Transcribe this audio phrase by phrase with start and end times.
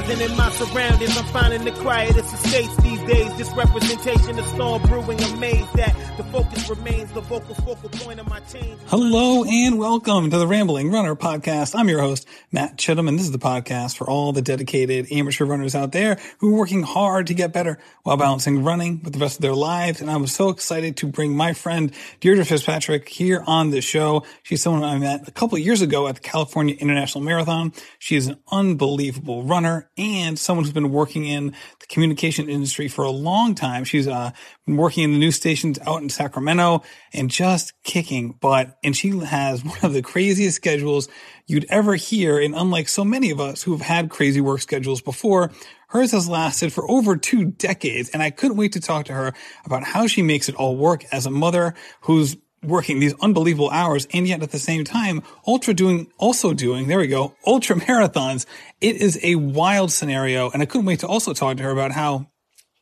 [0.00, 3.36] In my surroundings, I'm finding the quietest estates these days.
[3.36, 8.26] This representation of storm brewing, amazed that the focus remains the vocal focal point of
[8.26, 8.80] my change.
[8.86, 11.78] Hello and welcome to the Rambling Runner podcast.
[11.78, 15.44] I'm your host, Matt Chittum, and this is the podcast for all the dedicated amateur
[15.44, 19.18] runners out there who are working hard to get better while balancing running with the
[19.18, 20.00] rest of their lives.
[20.00, 24.24] And I was so excited to bring my friend Deirdre Fitzpatrick here on the show.
[24.42, 27.74] She's someone I met a couple of years ago at the California International Marathon.
[27.98, 33.04] She is an unbelievable runner and someone who's been working in the communication industry for
[33.04, 33.84] a long time.
[33.84, 34.30] She's uh,
[34.66, 38.78] been working in the news stations out in Sacramento and just kicking butt.
[38.82, 41.08] And she has one of the craziest schedules
[41.46, 42.38] you'd ever hear.
[42.38, 45.50] And unlike so many of us who have had crazy work schedules before,
[45.88, 48.10] hers has lasted for over two decades.
[48.10, 49.32] And I couldn't wait to talk to her
[49.64, 54.06] about how she makes it all work as a mother who's working these unbelievable hours
[54.12, 58.46] and yet at the same time ultra doing also doing there we go ultra marathons.
[58.80, 60.50] It is a wild scenario.
[60.50, 62.26] And i couldn't wait to also talk to her about how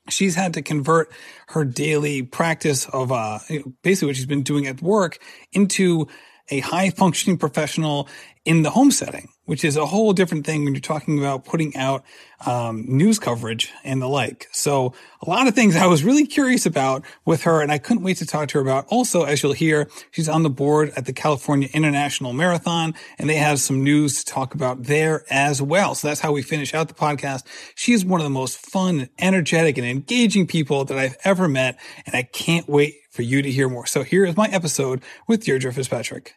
[0.08, 1.12] she's had to convert
[1.48, 3.38] her daily practice of uh
[3.82, 5.18] basically what she's been doing at work
[5.52, 6.08] into
[6.50, 8.08] a high functioning professional
[8.44, 11.74] in the home setting, which is a whole different thing when you're talking about putting
[11.74, 12.04] out
[12.44, 14.46] um, news coverage and the like.
[14.52, 18.02] So a lot of things I was really curious about with her, and I couldn't
[18.02, 18.84] wait to talk to her about.
[18.90, 23.36] Also, as you'll hear, she's on the board at the California International Marathon, and they
[23.36, 25.94] have some news to talk about there as well.
[25.94, 27.44] So that's how we finish out the podcast.
[27.74, 31.80] She is one of the most fun, energetic, and engaging people that I've ever met,
[32.04, 33.86] and I can't wait for you to hear more.
[33.86, 36.34] So here is my episode with Deirdre Fitzpatrick.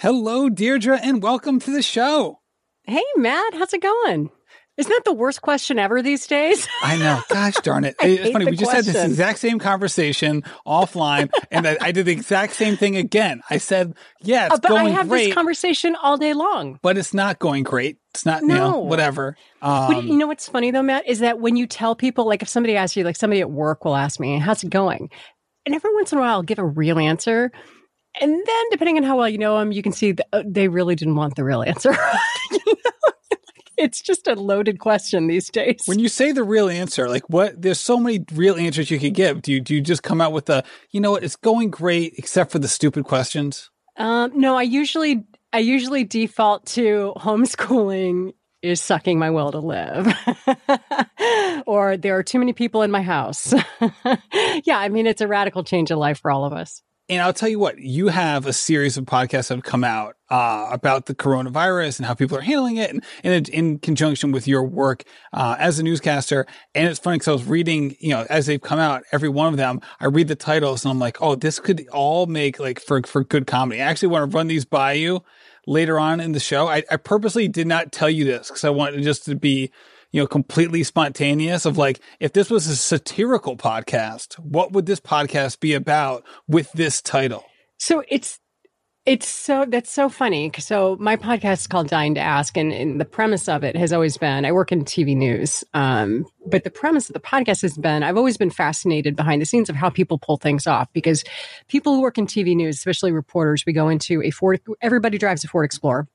[0.00, 2.38] Hello, Deirdre, and welcome to the show.
[2.84, 4.30] Hey, Matt, how's it going?
[4.76, 6.68] Isn't that the worst question ever these days?
[6.84, 7.20] I know.
[7.28, 7.96] Gosh darn it.
[8.00, 8.44] it's funny.
[8.44, 8.94] We just question.
[8.94, 13.42] had this exact same conversation offline, and I, I, did the exact same thing again.
[13.50, 13.92] I said,
[14.22, 16.78] yeah, it's uh, but going I have great, this conversation all day long.
[16.80, 17.96] But it's not going great.
[18.14, 18.54] It's not, no.
[18.54, 19.36] you know, whatever.
[19.62, 22.42] Um, but you know what's funny though, Matt, is that when you tell people, like
[22.42, 25.10] if somebody asks you, like somebody at work will ask me, how's it going?
[25.66, 27.50] And every once in a while I'll give a real answer.
[28.20, 30.68] And then, depending on how well you know them, you can see that uh, they
[30.68, 31.92] really didn't want the real answer.
[32.50, 32.74] you know?
[33.78, 35.82] It's just a loaded question these days.
[35.86, 37.62] When you say the real answer, like what?
[37.62, 39.40] There's so many real answers you could give.
[39.40, 41.22] Do you do you just come out with the, you know what?
[41.22, 43.70] It's going great, except for the stupid questions.
[43.96, 50.12] Um, no, I usually I usually default to homeschooling is sucking my will to live.
[51.66, 53.54] or there are too many people in my house.
[54.64, 56.82] yeah, I mean, it's a radical change of life for all of us.
[57.10, 60.16] And I'll tell you what, you have a series of podcasts that have come out
[60.28, 64.46] uh, about the coronavirus and how people are handling it, and, and in conjunction with
[64.46, 66.46] your work uh, as a newscaster.
[66.74, 69.48] And it's funny because I was reading, you know, as they've come out, every one
[69.48, 72.78] of them, I read the titles and I'm like, oh, this could all make like
[72.78, 73.80] for for good comedy.
[73.80, 75.22] I actually want to run these by you
[75.66, 76.68] later on in the show.
[76.68, 79.70] I, I purposely did not tell you this because I wanted just to be
[80.10, 85.00] you know, completely spontaneous of like, if this was a satirical podcast, what would this
[85.00, 87.44] podcast be about with this title?
[87.78, 88.40] So it's,
[89.08, 90.50] it's so that's so funny.
[90.58, 93.90] So my podcast is called Dying to Ask, and, and, the premise of it has
[93.90, 97.78] always been I work in TV news, um, but the premise of the podcast has
[97.78, 101.24] been I've always been fascinated behind the scenes of how people pull things off because
[101.68, 104.60] people who work in TV news, especially reporters, we go into a Ford.
[104.82, 106.06] Everybody drives a Ford Explorer.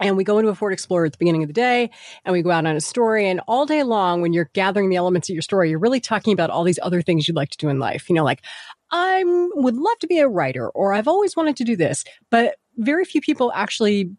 [0.00, 1.90] And we go into a Ford Explorer at the beginning of the day
[2.24, 3.28] and we go out on a story.
[3.28, 6.32] And all day long, when you're gathering the elements of your story, you're really talking
[6.32, 8.08] about all these other things you'd like to do in life.
[8.08, 8.42] You know, like,
[8.90, 9.22] I
[9.54, 12.04] would love to be a writer or I've always wanted to do this.
[12.30, 14.12] But very few people actually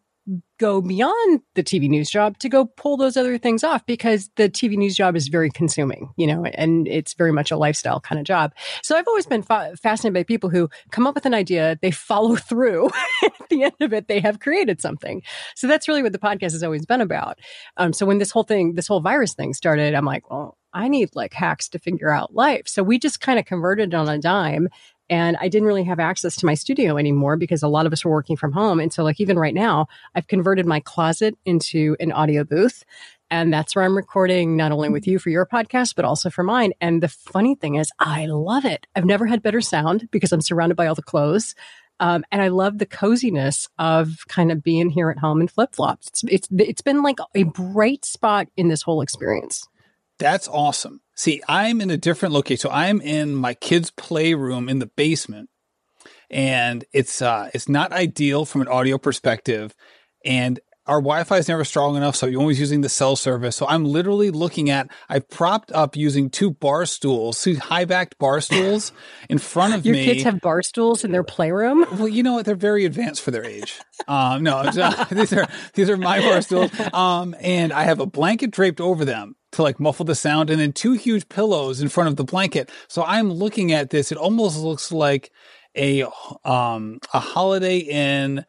[0.59, 4.49] go beyond the TV news job to go pull those other things off because the
[4.49, 8.19] TV news job is very consuming, you know, and it's very much a lifestyle kind
[8.19, 8.53] of job.
[8.83, 11.91] So I've always been fa- fascinated by people who come up with an idea, they
[11.91, 12.89] follow through.
[13.23, 15.23] At the end of it, they have created something.
[15.55, 17.39] So that's really what the podcast has always been about.
[17.77, 20.87] Um, so when this whole thing, this whole virus thing started, I'm like, well, I
[20.87, 22.63] need like hacks to figure out life.
[22.67, 24.69] So we just kind of converted on a dime
[25.09, 28.05] and I didn't really have access to my studio anymore because a lot of us
[28.05, 28.79] were working from home.
[28.79, 32.83] And so, like, even right now, I've converted my closet into an audio booth.
[33.31, 36.43] And that's where I'm recording not only with you for your podcast, but also for
[36.43, 36.73] mine.
[36.81, 38.87] And the funny thing is, I love it.
[38.95, 41.53] I've never had better sound because I'm surrounded by all the clothes.
[41.99, 45.75] Um, and I love the coziness of kind of being here at home in flip
[45.75, 46.07] flops.
[46.07, 49.67] It's, it's, it's been like a bright spot in this whole experience.
[50.17, 51.01] That's awesome.
[51.19, 52.61] See, I'm in a different location.
[52.61, 55.49] So I'm in my kids' playroom in the basement,
[56.29, 59.75] and it's uh, it's not ideal from an audio perspective.
[60.23, 63.57] And our Wi-Fi is never strong enough, so I'm always using the cell service.
[63.57, 64.89] So I'm literally looking at.
[65.09, 68.93] I've propped up using two bar stools, two high-backed bar stools
[69.29, 70.05] in front of Your me.
[70.05, 71.85] kids have bar stools in their playroom.
[71.97, 72.45] Well, you know what?
[72.45, 73.77] They're very advanced for their age.
[74.07, 76.71] Um, no, uh, these are these are my bar stools.
[76.93, 80.59] Um, and I have a blanket draped over them to like muffle the sound, and
[80.59, 82.69] then two huge pillows in front of the blanket.
[82.87, 84.11] So I'm looking at this.
[84.11, 85.31] It almost looks like
[85.77, 86.03] a
[86.45, 88.45] um a Holiday Inn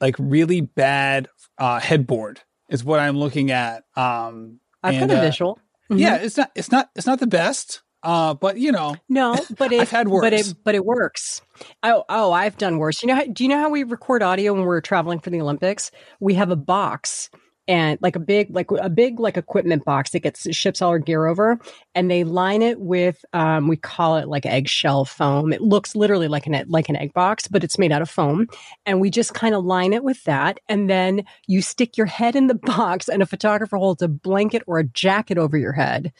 [0.00, 1.28] like really bad
[1.58, 2.40] uh, headboard
[2.70, 3.82] is what I'm looking at.
[3.96, 5.58] Um, I've got a uh, visual.
[5.90, 5.98] Mhm.
[5.98, 7.82] Yeah, it's not it's not it's not the best.
[8.00, 10.50] Uh, but you know, No, but it, I've had But worse.
[10.50, 11.42] it, but it works.
[11.82, 13.02] Oh, oh, I've done worse.
[13.02, 15.40] You know, how, do you know how we record audio when we're traveling for the
[15.40, 15.90] Olympics?
[16.20, 17.28] We have a box
[17.68, 20.98] and like a big, like a big, like equipment box that gets ships all our
[20.98, 21.60] gear over,
[21.94, 25.52] and they line it with, um, we call it like eggshell foam.
[25.52, 28.48] It looks literally like an like an egg box, but it's made out of foam,
[28.86, 32.34] and we just kind of line it with that, and then you stick your head
[32.34, 36.12] in the box, and a photographer holds a blanket or a jacket over your head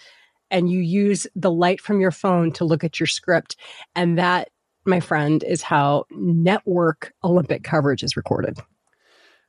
[0.50, 3.56] and you use the light from your phone to look at your script.
[3.94, 4.48] And that,
[4.84, 8.58] my friend, is how network Olympic coverage is recorded.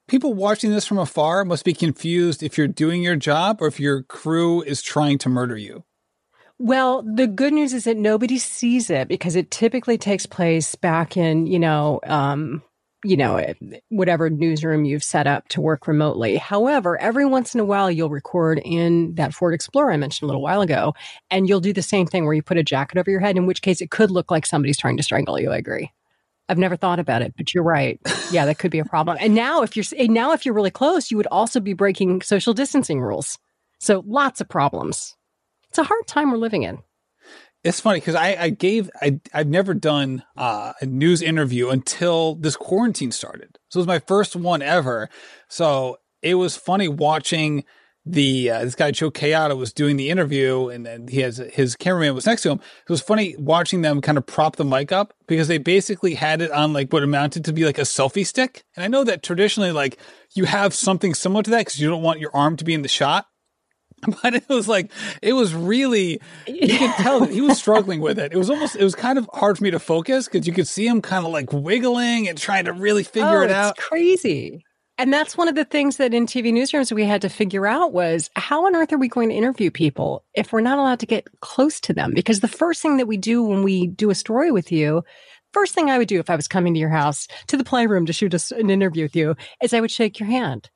[0.09, 3.79] People watching this from afar must be confused if you're doing your job or if
[3.79, 5.83] your crew is trying to murder you.
[6.57, 11.15] Well, the good news is that nobody sees it because it typically takes place back
[11.15, 12.61] in, you know, um,
[13.05, 13.53] you know,
[13.87, 16.35] whatever newsroom you've set up to work remotely.
[16.35, 20.27] However, every once in a while you'll record in that Ford Explorer I mentioned a
[20.27, 20.93] little while ago,
[21.31, 23.45] and you'll do the same thing where you put a jacket over your head, in
[23.45, 25.51] which case it could look like somebody's trying to strangle you.
[25.51, 25.91] I agree.
[26.49, 27.99] I've never thought about it, but you're right.
[28.31, 29.17] Yeah, that could be a problem.
[29.19, 32.53] And now if you're now if you're really close, you would also be breaking social
[32.53, 33.37] distancing rules.
[33.79, 35.15] So lots of problems.
[35.69, 36.79] It's a hard time we're living in.
[37.63, 42.35] It's funny because I, I gave I I've never done uh, a news interview until
[42.35, 43.57] this quarantine started.
[43.69, 45.09] So it was my first one ever.
[45.49, 47.63] So it was funny watching
[48.11, 51.75] the uh, this guy Joe Kayada was doing the interview, and then he has his
[51.75, 52.59] cameraman was next to him.
[52.59, 56.41] It was funny watching them kind of prop the mic up because they basically had
[56.41, 58.63] it on like what amounted to be like a selfie stick.
[58.75, 59.99] And I know that traditionally, like
[60.33, 62.81] you have something similar to that because you don't want your arm to be in
[62.81, 63.27] the shot.
[64.23, 68.17] But it was like it was really you could tell that he was struggling with
[68.17, 68.31] it.
[68.31, 70.69] It was almost it was kind of hard for me to focus because you could
[70.69, 73.75] see him kind of like wiggling and trying to really figure oh, it out.
[73.77, 74.63] It's crazy.
[74.99, 77.93] And that's one of the things that in TV newsrooms we had to figure out
[77.93, 81.05] was how on earth are we going to interview people if we're not allowed to
[81.05, 82.11] get close to them?
[82.13, 85.03] Because the first thing that we do when we do a story with you,
[85.53, 88.07] first thing I would do if I was coming to your house to the playroom
[88.07, 90.69] to shoot a, an interview with you is I would shake your hand.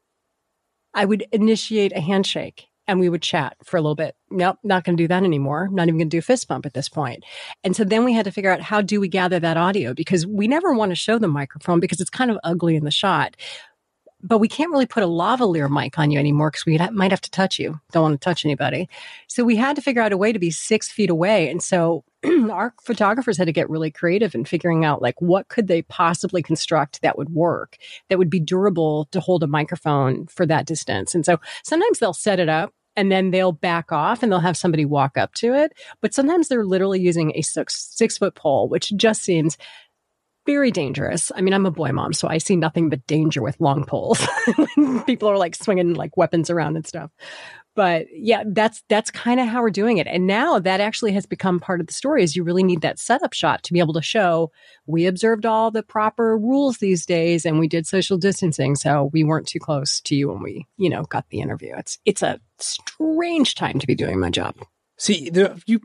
[0.93, 4.15] I would initiate a handshake and we would chat for a little bit.
[4.31, 5.67] Nope, not going to do that anymore.
[5.69, 7.25] Not even going to do fist bump at this point.
[7.63, 10.25] And so then we had to figure out how do we gather that audio because
[10.25, 13.35] we never want to show the microphone because it's kind of ugly in the shot.
[14.23, 17.21] But we can't really put a lavalier mic on you anymore because we might have
[17.21, 17.79] to touch you.
[17.91, 18.89] Don't want to touch anybody.
[19.27, 21.49] So we had to figure out a way to be six feet away.
[21.49, 22.05] And so
[22.51, 26.41] our photographers had to get really creative in figuring out like what could they possibly
[26.41, 27.77] construct that would work,
[28.09, 31.13] that would be durable to hold a microphone for that distance.
[31.13, 34.57] And so sometimes they'll set it up and then they'll back off and they'll have
[34.57, 35.73] somebody walk up to it.
[36.01, 39.57] But sometimes they're literally using a six, six foot pole, which just seems
[40.45, 41.31] very dangerous.
[41.35, 44.25] I mean, I'm a boy mom, so I see nothing but danger with long poles.
[44.75, 47.11] when people are like swinging like weapons around and stuff.
[47.75, 50.05] But yeah, that's that's kind of how we're doing it.
[50.05, 52.99] And now that actually has become part of the story is you really need that
[52.99, 54.51] setup shot to be able to show
[54.85, 59.23] we observed all the proper rules these days and we did social distancing, so we
[59.23, 61.73] weren't too close to you when we, you know, got the interview.
[61.75, 64.55] It's it's a strange time to be doing my job.
[64.97, 65.81] See, there, you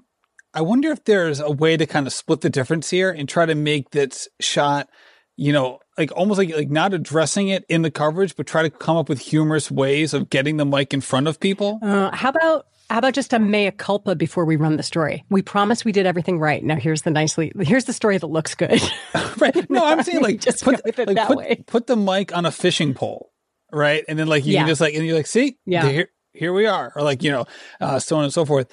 [0.58, 3.46] I wonder if there's a way to kind of split the difference here and try
[3.46, 4.88] to make this shot,
[5.36, 8.70] you know, like almost like like not addressing it in the coverage, but try to
[8.70, 11.78] come up with humorous ways of getting the mic in front of people.
[11.80, 15.24] Uh, how about how about just a mea culpa before we run the story?
[15.30, 16.64] We promise we did everything right.
[16.64, 18.82] Now here's the nicely here's the story that looks good.
[19.38, 19.70] right.
[19.70, 21.62] No, I'm saying like just put, it like, that put, way.
[21.68, 23.30] put the mic on a fishing pole,
[23.70, 24.04] right?
[24.08, 24.62] And then like you Yeah.
[24.62, 25.88] can just like and you're like, see, Yeah.
[25.88, 27.46] here here we are, or like you know,
[27.80, 28.68] uh, so on and so forth.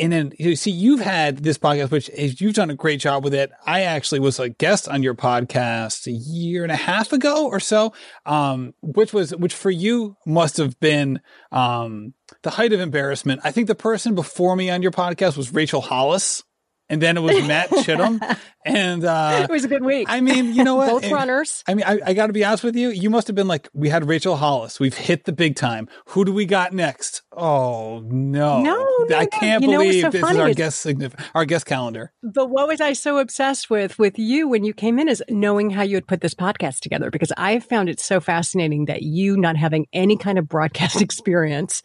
[0.00, 3.22] And then you see, you've had this podcast, which is, you've done a great job
[3.22, 3.52] with it.
[3.66, 7.60] I actually was a guest on your podcast a year and a half ago or
[7.60, 7.92] so,
[8.24, 11.20] um, which was, which for you must have been,
[11.52, 13.42] um, the height of embarrassment.
[13.44, 16.44] I think the person before me on your podcast was Rachel Hollis.
[16.90, 18.38] And then it was Matt Chittum.
[18.62, 20.06] And uh, it was a good week.
[20.10, 20.90] I mean, you know what?
[20.90, 21.64] Both And- runners.
[21.66, 22.90] I mean, I, I got to be honest with you.
[22.90, 24.78] You must have been like, we had Rachel Hollis.
[24.78, 25.88] We've hit the big time.
[26.08, 27.22] Who do we got next?
[27.32, 30.86] Oh no, No, no, I can't You know believe so this funny is our guest
[31.34, 32.12] our guest calendar.
[32.22, 35.70] But what was I so obsessed with with you when you came in is knowing
[35.70, 39.36] how you had put this podcast together because I found it so fascinating that you
[39.36, 41.82] not having any kind of broadcast experience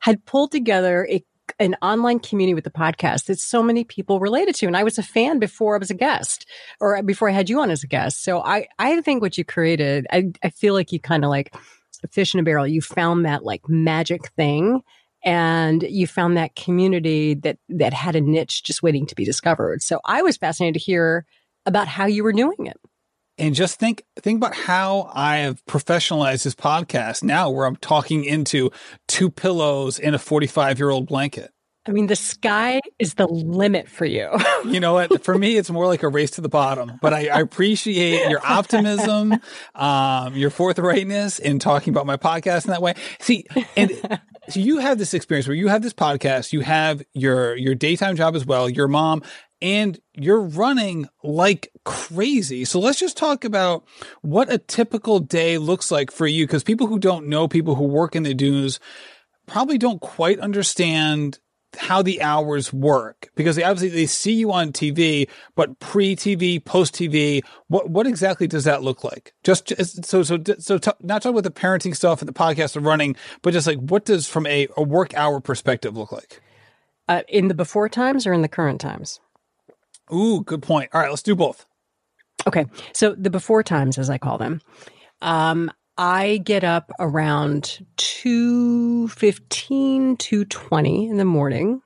[0.00, 1.24] had pulled together a
[1.58, 4.66] an online community with the podcast that so many people related to.
[4.66, 6.46] And I was a fan before I was a guest
[6.80, 8.22] or before I had you on as a guest.
[8.22, 11.54] So I, I think what you created, I, I feel like you kind of like
[12.10, 12.66] fish in a barrel.
[12.66, 14.82] You found that like magic thing
[15.24, 19.82] and you found that community that, that had a niche just waiting to be discovered.
[19.82, 21.26] So I was fascinated to hear
[21.66, 22.78] about how you were doing it.
[23.38, 28.24] And just think think about how I have professionalized this podcast now, where I'm talking
[28.24, 28.70] into
[29.06, 31.50] two pillows and a 45 year old blanket.
[31.88, 34.28] I mean, the sky is the limit for you.
[34.64, 35.24] You know what?
[35.24, 36.98] For me, it's more like a race to the bottom.
[37.00, 39.34] But I, I appreciate your optimism,
[39.76, 42.94] um, your forthrightness in talking about my podcast in that way.
[43.20, 43.44] See,
[43.76, 47.76] and so you have this experience where you have this podcast, you have your your
[47.76, 49.22] daytime job as well, your mom,
[49.60, 52.64] and you're running like crazy.
[52.64, 53.84] So let's just talk about
[54.22, 57.84] what a typical day looks like for you, because people who don't know, people who
[57.84, 58.80] work in the dunes,
[59.46, 61.38] probably don't quite understand
[61.76, 66.64] how the hours work because they obviously they see you on TV, but pre TV,
[66.64, 69.34] post TV, what what exactly does that look like?
[69.44, 72.76] Just, just so so so t- not talking about the parenting stuff and the podcast
[72.76, 76.40] of running, but just like what does from a, a work hour perspective look like?
[77.08, 79.20] Uh, in the before times or in the current times?
[80.12, 80.90] Ooh, good point.
[80.92, 81.64] All right, let's do both.
[82.46, 82.66] Okay.
[82.92, 84.60] So the before times, as I call them,
[85.20, 91.80] um, I get up around 2.15, 2.20 in the morning.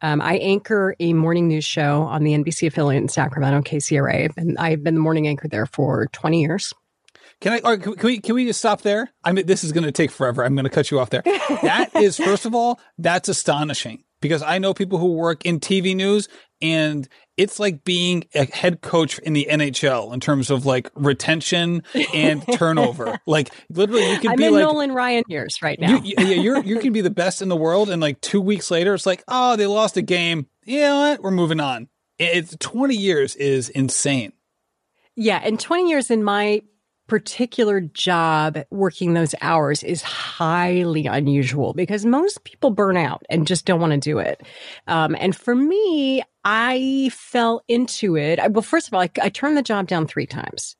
[0.00, 4.58] Um, I anchor a morning news show on the NBC affiliate in Sacramento, KCRA, and
[4.58, 6.74] I've been the morning anchor there for 20 years.
[7.40, 7.60] Can I?
[7.64, 8.20] Or can we?
[8.20, 9.10] Can we just stop there?
[9.24, 10.44] I mean, this is going to take forever.
[10.44, 11.22] I'm going to cut you off there.
[11.24, 15.94] That is, first of all, that's astonishing because I know people who work in TV
[15.94, 16.28] news,
[16.62, 21.82] and it's like being a head coach in the NHL in terms of like retention
[22.14, 23.20] and turnover.
[23.26, 24.62] like literally, you can I'm be in like.
[24.62, 25.98] Nolan Ryan years right now.
[25.98, 28.40] You, you, yeah, you're you can be the best in the world, and like two
[28.40, 30.46] weeks later, it's like, oh, they lost a game.
[30.64, 31.22] You know what?
[31.22, 31.88] We're moving on.
[32.18, 34.32] It's 20 years is insane.
[35.16, 36.62] Yeah, and 20 years in my
[37.12, 43.66] particular job working those hours is highly unusual because most people burn out and just
[43.66, 44.40] don't want to do it.
[44.86, 48.38] Um, and for me, I fell into it.
[48.38, 50.74] I, well, first of all, I, I turned the job down three times.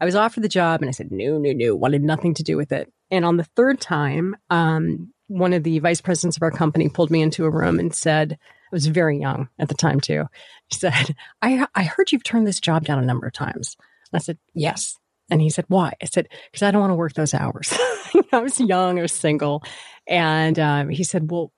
[0.00, 2.56] I was offered the job and I said, no, no, no, wanted nothing to do
[2.56, 2.92] with it.
[3.12, 7.12] And on the third time, um, one of the vice presidents of our company pulled
[7.12, 10.24] me into a room and said, I was very young at the time too.
[10.66, 13.76] He said, I, I heard you've turned this job down a number of times.
[14.12, 14.96] I said, yes.
[15.30, 15.92] And he said, why?
[16.02, 17.72] I said, because I don't want to work those hours.
[18.32, 19.62] I was young, I was single.
[20.06, 21.52] And um, he said, well,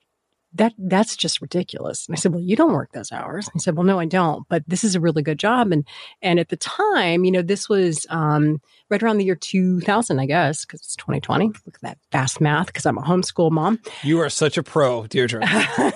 [0.53, 2.07] that that's just ridiculous.
[2.07, 3.47] And I said, well, you don't work those hours.
[3.47, 5.71] And he said, well, no, I don't, but this is a really good job.
[5.71, 5.87] And,
[6.21, 10.25] and at the time, you know, this was, um, right around the year 2000, I
[10.25, 11.47] guess, because it's 2020.
[11.47, 13.79] Look at that fast math because I'm a homeschool mom.
[14.03, 15.41] You are such a pro, Deirdre.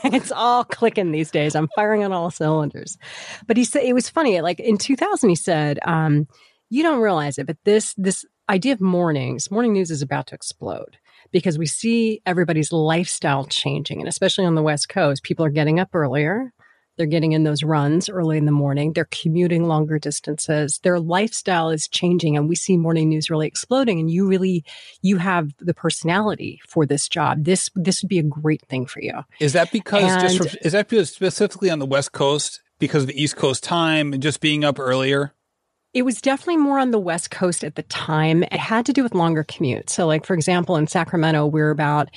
[0.05, 1.55] it's all clicking these days.
[1.55, 2.98] I'm firing on all cylinders.
[3.48, 4.39] But he said it was funny.
[4.39, 6.27] Like in 2000, he said, um,
[6.69, 10.36] "You don't realize it, but this this idea of mornings, morning news is about to
[10.36, 10.98] explode."
[11.31, 15.79] Because we see everybody's lifestyle changing, and especially on the West Coast, people are getting
[15.79, 16.53] up earlier.
[16.98, 18.93] They're getting in those runs early in the morning.
[18.93, 20.79] They're commuting longer distances.
[20.81, 24.00] Their lifestyle is changing and we see morning news really exploding.
[24.00, 24.63] And you really,
[25.01, 27.43] you have the personality for this job.
[27.43, 29.24] This, this would be a great thing for you.
[29.41, 33.03] Is that because just And- for, is that because specifically on the West Coast because
[33.03, 35.34] of the East Coast time and just being up earlier?
[35.95, 38.43] It was definitely more on the West Coast at the time.
[38.43, 39.91] It had to do with longer commutes.
[39.91, 42.09] So, like, for example, in Sacramento, we're about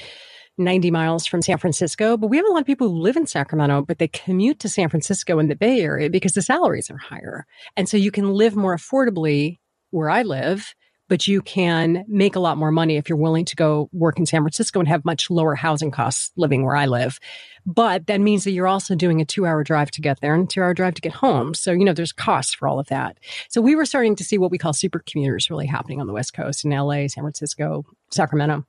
[0.58, 3.28] 90 miles from San Francisco, but we have a lot of people who live in
[3.28, 6.96] Sacramento, but they commute to San Francisco in the Bay Area because the salaries are
[6.96, 7.46] higher.
[7.76, 9.58] And so you can live more affordably
[9.90, 10.74] where I live,
[11.08, 14.26] but you can make a lot more money if you're willing to go work in
[14.26, 17.18] San Francisco and have much lower housing costs living where I live.
[17.66, 20.44] But that means that you're also doing a two hour drive to get there and
[20.44, 21.54] a two hour drive to get home.
[21.54, 23.18] So, you know, there's costs for all of that.
[23.48, 26.12] So we were starting to see what we call super commuters really happening on the
[26.12, 28.64] West Coast in LA, San Francisco, Sacramento.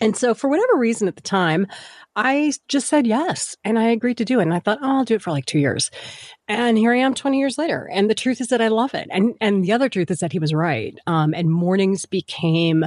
[0.00, 1.66] And so for whatever reason at the time,
[2.14, 4.44] I just said yes and I agreed to do it.
[4.44, 5.90] And I thought, oh, I'll do it for like two years.
[6.48, 7.88] And here I am 20 years later.
[7.92, 9.08] And the truth is that I love it.
[9.10, 10.96] And, and the other truth is that he was right.
[11.06, 12.86] Um, and mornings became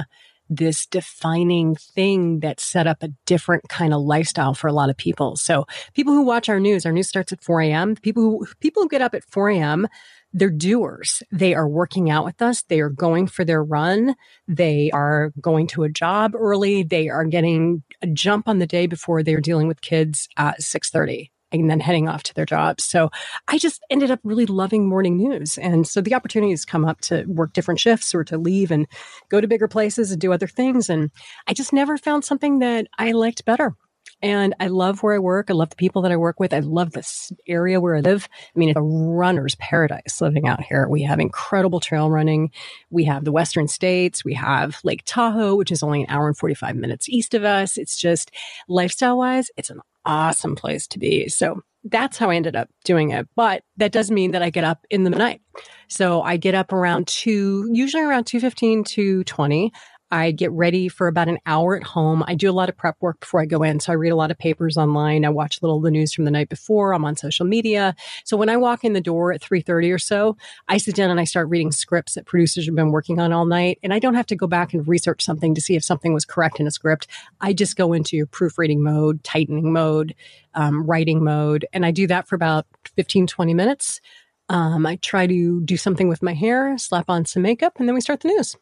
[0.50, 4.96] this defining thing that set up a different kind of lifestyle for a lot of
[4.96, 5.36] people.
[5.36, 5.64] So
[5.94, 7.94] people who watch our news, our news starts at 4 a.m.
[7.94, 9.86] People who, people who get up at 4 a.m.,
[10.32, 11.22] they're doers.
[11.32, 12.62] They are working out with us.
[12.62, 14.14] They are going for their run.
[14.46, 16.82] They are going to a job early.
[16.82, 21.32] They are getting a jump on the day before they're dealing with kids at 630
[21.52, 22.84] and then heading off to their jobs.
[22.84, 23.10] So
[23.48, 25.58] I just ended up really loving morning news.
[25.58, 28.86] And so the opportunities come up to work different shifts or to leave and
[29.30, 30.88] go to bigger places and do other things.
[30.88, 31.10] And
[31.48, 33.74] I just never found something that I liked better.
[34.22, 35.50] And I love where I work.
[35.50, 36.52] I love the people that I work with.
[36.52, 38.28] I love this area where I live.
[38.32, 40.86] I mean, it's a runner's paradise living out here.
[40.88, 42.50] We have incredible trail running.
[42.90, 44.24] We have the Western States.
[44.24, 47.78] We have Lake Tahoe, which is only an hour and 45 minutes east of us.
[47.78, 48.30] It's just
[48.68, 51.28] lifestyle wise, it's an awesome place to be.
[51.28, 53.26] So that's how I ended up doing it.
[53.36, 55.40] But that does mean that I get up in the night.
[55.88, 59.72] So I get up around two, usually around 215 to 20.
[60.10, 62.24] I get ready for about an hour at home.
[62.26, 63.80] I do a lot of prep work before I go in.
[63.80, 65.24] So I read a lot of papers online.
[65.24, 66.92] I watch a little of the news from the night before.
[66.92, 67.94] I'm on social media.
[68.24, 70.36] So when I walk in the door at 3:30 or so,
[70.68, 73.46] I sit down and I start reading scripts that producers have been working on all
[73.46, 73.78] night.
[73.82, 76.24] And I don't have to go back and research something to see if something was
[76.24, 77.06] correct in a script.
[77.40, 80.14] I just go into proofreading mode, tightening mode,
[80.54, 81.66] um, writing mode.
[81.72, 84.00] And I do that for about 15, 20 minutes.
[84.48, 87.94] Um, I try to do something with my hair, slap on some makeup, and then
[87.94, 88.56] we start the news.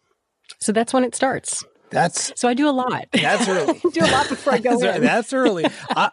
[0.60, 1.64] So that's when it starts.
[1.90, 3.06] That's so I do a lot.
[3.12, 3.80] That's early.
[3.92, 5.02] do a lot before I go that's, in.
[5.02, 5.66] That's early.
[5.90, 6.10] I,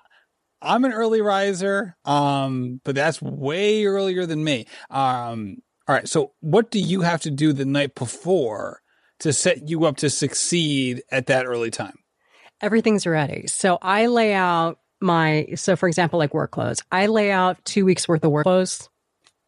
[0.61, 4.65] I'm an early riser, um, but that's way earlier than me.
[4.89, 6.07] Um, all right.
[6.07, 8.81] So what do you have to do the night before
[9.19, 11.97] to set you up to succeed at that early time?
[12.61, 13.47] Everything's ready.
[13.47, 17.85] So I lay out my, so for example, like work clothes, I lay out two
[17.85, 18.89] weeks worth of work clothes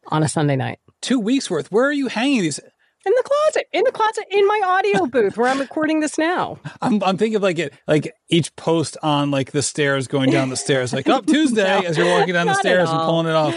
[0.08, 0.78] on a Sunday night.
[1.00, 1.72] Two weeks worth.
[1.72, 2.60] Where are you hanging these?
[3.08, 6.58] In the closet, in the closet, in my audio booth where I'm recording this now.
[6.82, 10.50] I'm, I'm thinking of like it, like each post on like the stairs going down
[10.50, 13.26] the stairs, like up oh, Tuesday no, as you're walking down the stairs and pulling
[13.26, 13.54] it off.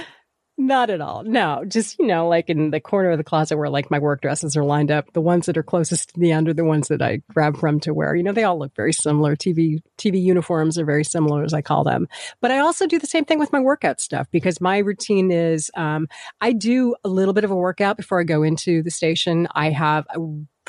[0.63, 1.23] Not at all.
[1.23, 4.21] No, just, you know, like in the corner of the closet where like my work
[4.21, 5.11] dresses are lined up.
[5.13, 7.79] The ones that are closest to the end are the ones that I grab from
[7.79, 8.15] to wear.
[8.15, 9.35] You know, they all look very similar.
[9.35, 12.07] TV, TV uniforms are very similar as I call them.
[12.41, 15.71] But I also do the same thing with my workout stuff because my routine is,
[15.75, 16.07] um,
[16.41, 19.47] I do a little bit of a workout before I go into the station.
[19.55, 20.19] I have a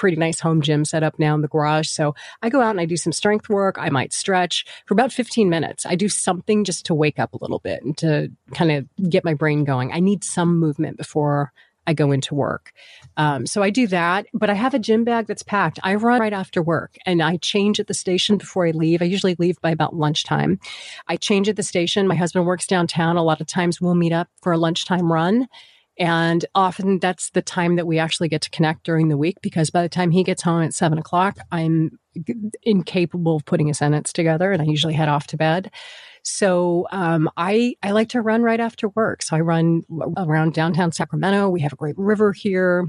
[0.03, 1.89] pretty nice home gym set up now in the garage.
[1.89, 3.77] So I go out and I do some strength work.
[3.79, 5.87] I might stretch for about 15 minutes.
[5.87, 9.25] I do something just to wake up a little bit and to kind of get
[9.25, 9.93] my brain going.
[9.93, 11.53] I need some movement before
[11.87, 12.73] I go into work.
[13.17, 15.79] Um, so I do that, but I have a gym bag that's packed.
[15.85, 19.03] I run right after work and I change at the station before I leave.
[19.03, 20.59] I usually leave by about lunchtime.
[21.07, 22.09] I change at the station.
[22.09, 23.17] My husband works downtown.
[23.17, 25.47] A lot of times we'll meet up for a lunchtime run
[25.99, 29.71] and often that's the time that we actually get to connect during the week because
[29.71, 31.99] by the time he gets home at seven o'clock, I'm
[32.63, 35.71] incapable of putting a sentence together and I usually head off to bed.
[36.25, 39.23] So um, I I like to run right after work.
[39.23, 39.83] So I run
[40.17, 41.49] around downtown Sacramento.
[41.49, 42.87] We have a great river here.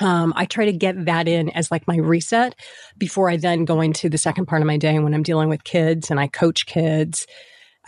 [0.00, 2.56] Um, I try to get that in as like my reset
[2.98, 5.64] before I then go into the second part of my day when I'm dealing with
[5.64, 7.26] kids and I coach kids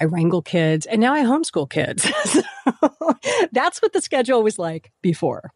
[0.01, 2.05] I wrangle kids, and now I homeschool kids.
[3.53, 5.53] that's what the schedule was like before.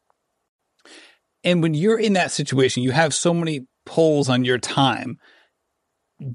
[1.44, 5.18] And when you're in that situation, you have so many pulls on your time.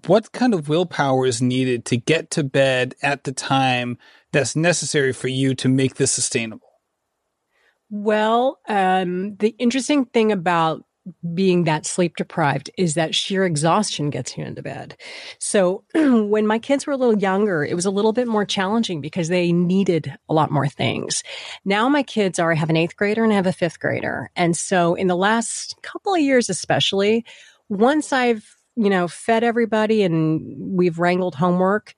[0.05, 3.97] What kind of willpower is needed to get to bed at the time
[4.31, 6.69] that's necessary for you to make this sustainable?
[7.89, 10.83] Well, um, the interesting thing about
[11.33, 14.95] being that sleep deprived is that sheer exhaustion gets you into bed.
[15.39, 19.01] So when my kids were a little younger, it was a little bit more challenging
[19.01, 21.23] because they needed a lot more things.
[21.65, 24.31] Now my kids are, I have an eighth grader and I have a fifth grader.
[24.35, 27.25] And so in the last couple of years, especially,
[27.69, 31.95] once I've, you know, fed everybody and we've wrangled homework,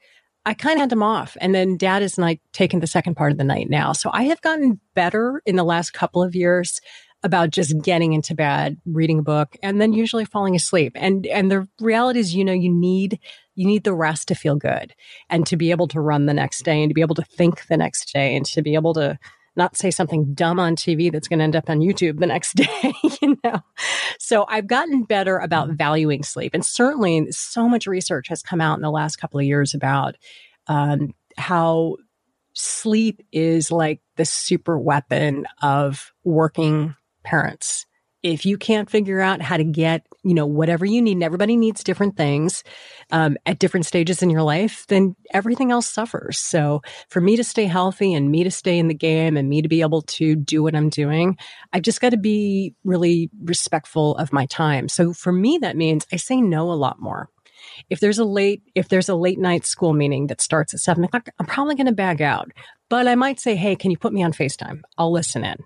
[0.47, 1.35] I kind of had them off.
[1.41, 3.93] And then dad is like taking the second part of the night now.
[3.93, 6.81] So I have gotten better in the last couple of years
[7.25, 10.93] about just getting into bed, reading a book, and then usually falling asleep.
[10.95, 13.19] And and the reality is, you know, you need
[13.55, 14.93] you need the rest to feel good
[15.29, 17.65] and to be able to run the next day and to be able to think
[17.67, 19.17] the next day and to be able to
[19.55, 22.53] not say something dumb on TV that's going to end up on YouTube the next
[22.53, 23.61] day, you know.
[24.19, 28.77] So I've gotten better about valuing sleep, and certainly so much research has come out
[28.77, 30.15] in the last couple of years about
[30.67, 31.95] um, how
[32.53, 37.85] sleep is like the super weapon of working parents.
[38.23, 41.55] if you can't figure out how to get, you know, whatever you need, and everybody
[41.55, 42.63] needs different things
[43.11, 46.39] um, at different stages in your life, then everything else suffers.
[46.39, 49.61] So for me to stay healthy and me to stay in the game and me
[49.61, 51.37] to be able to do what I'm doing,
[51.71, 54.89] I've just got to be really respectful of my time.
[54.89, 57.29] So for me, that means I say no a lot more
[57.89, 61.03] if there's a late if there's a late night school meeting that starts at seven
[61.03, 62.51] o'clock i'm probably going to bag out
[62.89, 65.57] but i might say hey can you put me on facetime i'll listen in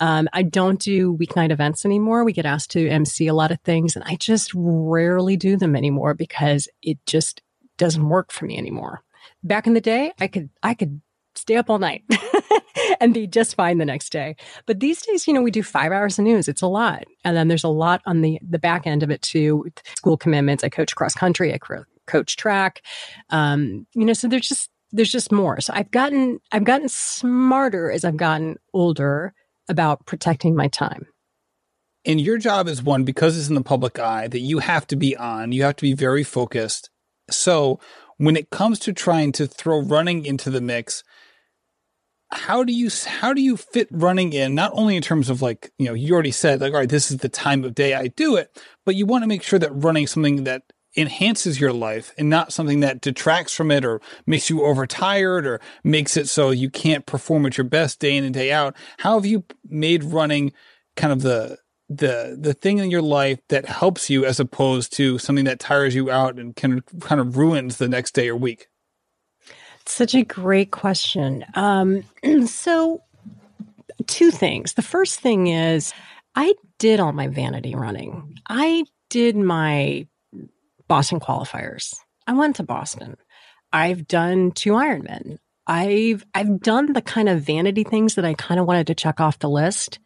[0.00, 2.24] um, I don't do weeknight events anymore.
[2.24, 5.76] We get asked to MC a lot of things, and I just rarely do them
[5.76, 7.42] anymore because it just
[7.76, 9.02] doesn't work for me anymore.
[9.42, 11.00] Back in the day, I could I could
[11.34, 12.02] stay up all night
[13.00, 14.36] and be just fine the next day.
[14.66, 16.48] But these days, you know, we do five hours of news.
[16.48, 19.22] It's a lot, and then there's a lot on the the back end of it
[19.22, 19.66] too.
[19.96, 20.64] School commitments.
[20.64, 21.54] I coach cross country.
[21.54, 21.58] I
[22.06, 22.82] coach track.
[23.30, 25.60] Um, you know, so there's just there's just more.
[25.60, 29.34] So I've gotten I've gotten smarter as I've gotten older
[29.68, 31.06] about protecting my time.
[32.04, 34.96] And your job is one because it's in the public eye that you have to
[34.96, 36.90] be on, you have to be very focused.
[37.30, 37.80] So
[38.16, 41.02] when it comes to trying to throw running into the mix,
[42.30, 45.72] how do you how do you fit running in not only in terms of like
[45.78, 48.08] you know you already said like all right this is the time of day I
[48.08, 50.62] do it but you want to make sure that running something that
[50.98, 55.60] enhances your life and not something that detracts from it or makes you overtired or
[55.84, 58.76] makes it so you can't perform at your best day in and day out.
[58.98, 60.52] How have you made running
[60.96, 61.58] kind of the
[61.88, 65.94] the the thing in your life that helps you as opposed to something that tires
[65.94, 68.68] you out and can kind of ruins the next day or week?
[69.86, 71.46] Such a great question.
[71.54, 72.02] Um,
[72.46, 73.02] so,
[74.06, 74.74] two things.
[74.74, 75.94] The first thing is,
[76.34, 78.38] I did all my vanity running.
[78.48, 80.06] I did my
[80.88, 81.94] Boston qualifiers.
[82.26, 83.16] I went to Boston.
[83.72, 85.38] I've done two Ironmen.
[85.66, 89.20] I've I've done the kind of vanity things that I kind of wanted to check
[89.20, 89.98] off the list.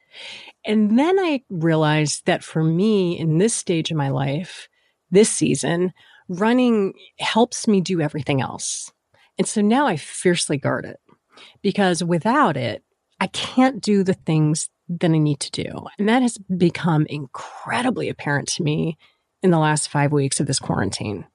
[0.64, 4.68] And then I realized that for me in this stage of my life,
[5.11, 5.92] this season,
[6.29, 8.92] running helps me do everything else.
[9.38, 11.01] And so now I fiercely guard it
[11.62, 12.83] because without it,
[13.21, 15.87] I can't do the things that I need to do.
[15.99, 18.99] And that has become incredibly apparent to me
[19.42, 21.26] in the last five weeks of this quarantine.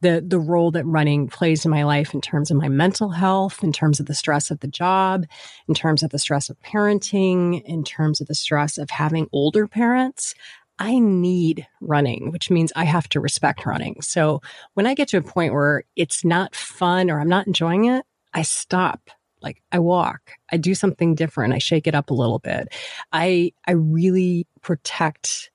[0.00, 3.62] The, the role that running plays in my life in terms of my mental health,
[3.62, 5.26] in terms of the stress of the job,
[5.68, 9.68] in terms of the stress of parenting, in terms of the stress of having older
[9.68, 10.34] parents.
[10.78, 14.02] I need running, which means I have to respect running.
[14.02, 14.40] So
[14.74, 18.04] when I get to a point where it's not fun or I'm not enjoying it,
[18.34, 19.10] I stop.
[19.40, 21.52] Like I walk, I do something different.
[21.52, 22.68] I shake it up a little bit.
[23.12, 25.50] I, I really protect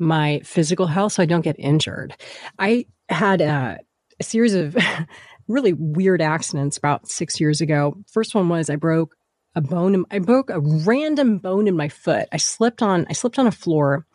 [0.00, 2.14] my physical health so I don't get injured.
[2.58, 3.78] I had a,
[4.18, 4.76] a series of
[5.48, 7.96] really weird accidents about six years ago.
[8.10, 9.14] First one was I broke
[9.54, 9.94] a bone.
[9.94, 12.28] In, I broke a random bone in my foot.
[12.32, 13.06] I slipped on.
[13.10, 14.06] I slipped on a floor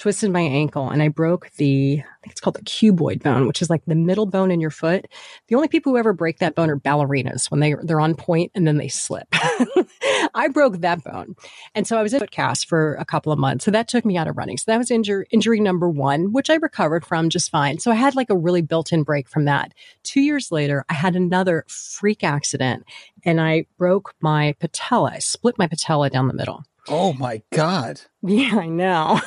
[0.00, 3.60] twisted my ankle and I broke the, I think it's called the cuboid bone, which
[3.60, 5.06] is like the middle bone in your foot.
[5.48, 8.50] The only people who ever break that bone are ballerinas when they, they're on point
[8.54, 9.28] and then they slip.
[10.34, 11.36] I broke that bone.
[11.74, 13.66] And so I was in foot cast for a couple of months.
[13.66, 14.56] So that took me out of running.
[14.56, 17.78] So that was injury, injury number one, which I recovered from just fine.
[17.78, 19.74] So I had like a really built in break from that.
[20.02, 22.84] Two years later, I had another freak accident
[23.22, 25.10] and I broke my patella.
[25.12, 26.64] I split my patella down the middle.
[26.88, 28.00] Oh my God.
[28.22, 29.20] Yeah, I know.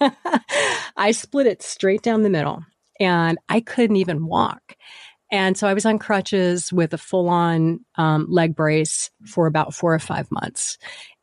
[0.96, 2.64] I split it straight down the middle
[2.98, 4.76] and I couldn't even walk.
[5.32, 9.74] And so I was on crutches with a full on um, leg brace for about
[9.74, 10.76] four or five months.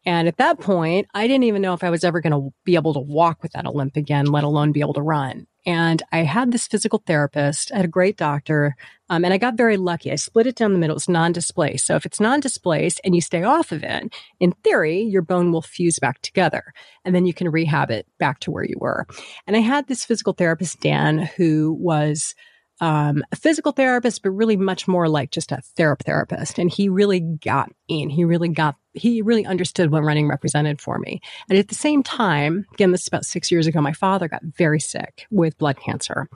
[0.07, 2.75] And at that point, I didn't even know if I was ever going to be
[2.75, 5.47] able to walk without a limp again, let alone be able to run.
[5.65, 8.77] And I had this physical therapist, I had a great doctor,
[9.09, 10.09] um, and I got very lucky.
[10.09, 10.95] I split it down the middle.
[10.95, 11.85] It's non-displaced.
[11.85, 15.61] So if it's non-displaced and you stay off of it, in theory, your bone will
[15.61, 19.05] fuse back together and then you can rehab it back to where you were.
[19.45, 22.33] And I had this physical therapist, Dan, who was
[22.79, 26.59] um, a physical therapist, but really much more like just a therapist therapist.
[26.59, 28.09] And he really got in.
[28.09, 31.21] He really got, he really understood what running represented for me.
[31.49, 34.43] And at the same time, again, this is about six years ago, my father got
[34.43, 36.29] very sick with blood cancer.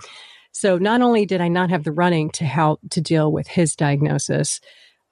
[0.52, 3.76] So not only did I not have the running to help to deal with his
[3.76, 4.60] diagnosis,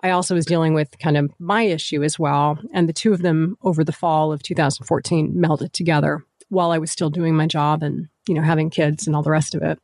[0.02, 2.58] I also was dealing with kind of my issue as well.
[2.74, 6.92] And the two of them over the fall of 2014 melded together while I was
[6.92, 9.80] still doing my job and, you know, having kids and all the rest of it.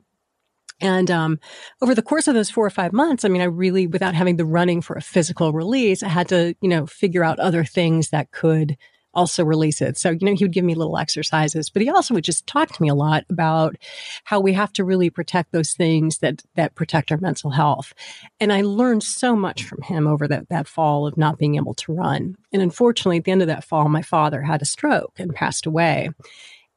[0.81, 1.39] And um,
[1.81, 4.35] over the course of those four or five months, I mean, I really, without having
[4.35, 8.09] the running for a physical release, I had to, you know, figure out other things
[8.09, 8.77] that could
[9.15, 9.97] also release it.
[9.97, 12.71] So, you know, he would give me little exercises, but he also would just talk
[12.73, 13.77] to me a lot about
[14.25, 17.93] how we have to really protect those things that, that protect our mental health.
[18.39, 21.73] And I learned so much from him over that, that fall of not being able
[21.75, 22.35] to run.
[22.51, 25.65] And unfortunately, at the end of that fall, my father had a stroke and passed
[25.65, 26.09] away.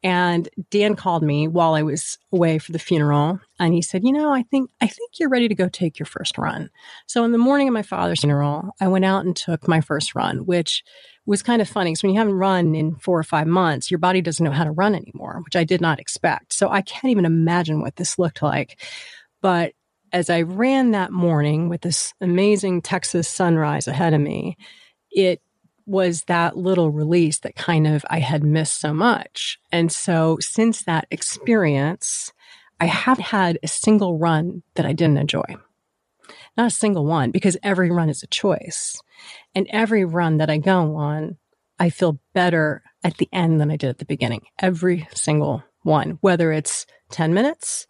[0.01, 4.13] And Dan called me while I was away for the funeral and he said, "You
[4.13, 6.69] know, I think I think you're ready to go take your first run."
[7.05, 10.15] So in the morning of my father's funeral, I went out and took my first
[10.15, 10.83] run, which
[11.25, 13.97] was kind of funny because when you haven't run in 4 or 5 months, your
[13.97, 16.53] body doesn't know how to run anymore, which I did not expect.
[16.53, 18.81] So I can't even imagine what this looked like.
[19.41, 19.73] But
[20.13, 24.55] as I ran that morning with this amazing Texas sunrise ahead of me,
[25.11, 25.41] it
[25.89, 29.59] was that little release that kind of I had missed so much.
[29.71, 32.31] And so since that experience,
[32.79, 35.55] I haven't had a single run that I didn't enjoy.
[36.55, 39.01] Not a single one, because every run is a choice.
[39.55, 41.37] And every run that I go on,
[41.79, 44.41] I feel better at the end than I did at the beginning.
[44.59, 47.87] Every single one, whether it's 10 minutes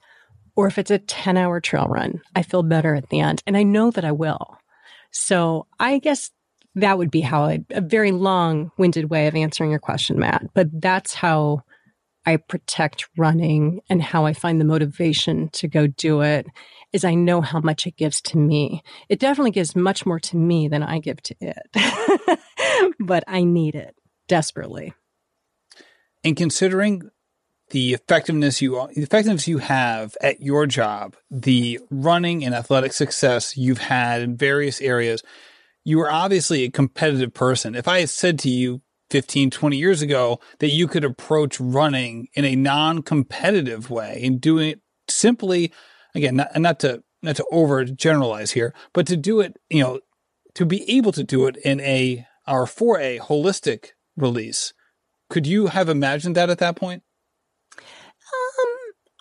[0.56, 3.44] or if it's a 10 hour trail run, I feel better at the end.
[3.46, 4.58] And I know that I will.
[5.12, 6.32] So I guess
[6.82, 10.54] that would be how I, a very long winded way of answering your question, Matt.
[10.54, 11.64] But that's how
[12.26, 16.46] I protect running and how I find the motivation to go do it
[16.92, 18.84] is I know how much it gives to me.
[19.10, 22.40] It definitely gives much more to me than I give to it,
[23.00, 23.96] but I need it
[24.28, 24.94] desperately.
[26.24, 27.10] And considering
[27.70, 33.56] the effectiveness you the effectiveness you have at your job, the running and athletic success
[33.56, 35.24] you've had in various areas,
[35.84, 37.76] you are obviously a competitive person.
[37.76, 42.28] If I had said to you 15, 20 years ago that you could approach running
[42.34, 45.74] in a non-competitive way and doing it simply,
[46.14, 50.00] again, not, not to, not to over generalize here, but to do it, you know,
[50.56, 54.74] to be able to do it in a, or for a holistic release.
[55.30, 57.04] Could you have imagined that at that point?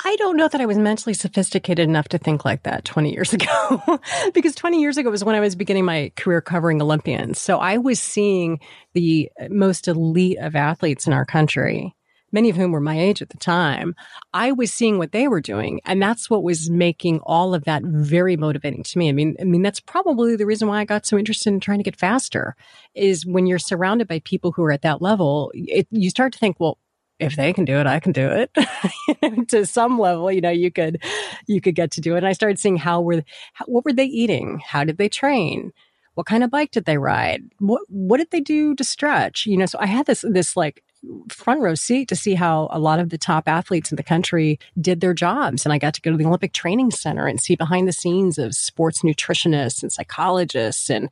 [0.05, 3.33] I don't know that I was mentally sophisticated enough to think like that 20 years
[3.33, 4.01] ago,
[4.35, 7.41] because 20 years ago was when I was beginning my career covering Olympians.
[7.41, 8.61] So I was seeing
[8.95, 11.97] the most elite of athletes in our country,
[12.31, 13.97] many of whom were my age at the time.
[14.33, 15.81] I was seeing what they were doing.
[15.85, 19.09] And that's what was making all of that very motivating to me.
[19.09, 21.79] I mean, I mean, that's probably the reason why I got so interested in trying
[21.79, 22.55] to get faster
[22.95, 26.39] is when you're surrounded by people who are at that level, it, you start to
[26.39, 26.79] think, well,
[27.19, 29.49] if they can do it, I can do it.
[29.49, 31.03] to some level, you know, you could,
[31.47, 32.19] you could get to do it.
[32.19, 34.61] And I started seeing how were, how, what were they eating?
[34.65, 35.73] How did they train?
[36.15, 37.43] What kind of bike did they ride?
[37.59, 39.47] What, what did they do to stretch?
[39.47, 40.83] You know, so I had this, this like
[41.31, 44.59] front row seat to see how a lot of the top athletes in the country
[44.81, 45.65] did their jobs.
[45.65, 48.39] And I got to go to the Olympic Training Center and see behind the scenes
[48.39, 51.09] of sports nutritionists and psychologists and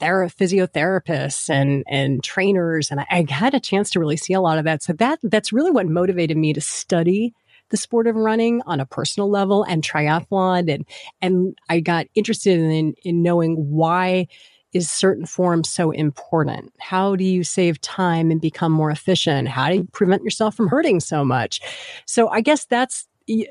[0.00, 2.90] thera- physiotherapists and, and trainers.
[2.90, 4.82] And I, I had a chance to really see a lot of that.
[4.82, 7.34] So that, that's really what motivated me to study
[7.70, 10.84] the sport of running on a personal level and triathlon and
[11.22, 14.28] and I got interested in in knowing why
[14.72, 16.72] is certain form so important?
[16.78, 19.48] How do you save time and become more efficient?
[19.48, 21.60] How do you prevent yourself from hurting so much?
[22.06, 23.06] So I guess that's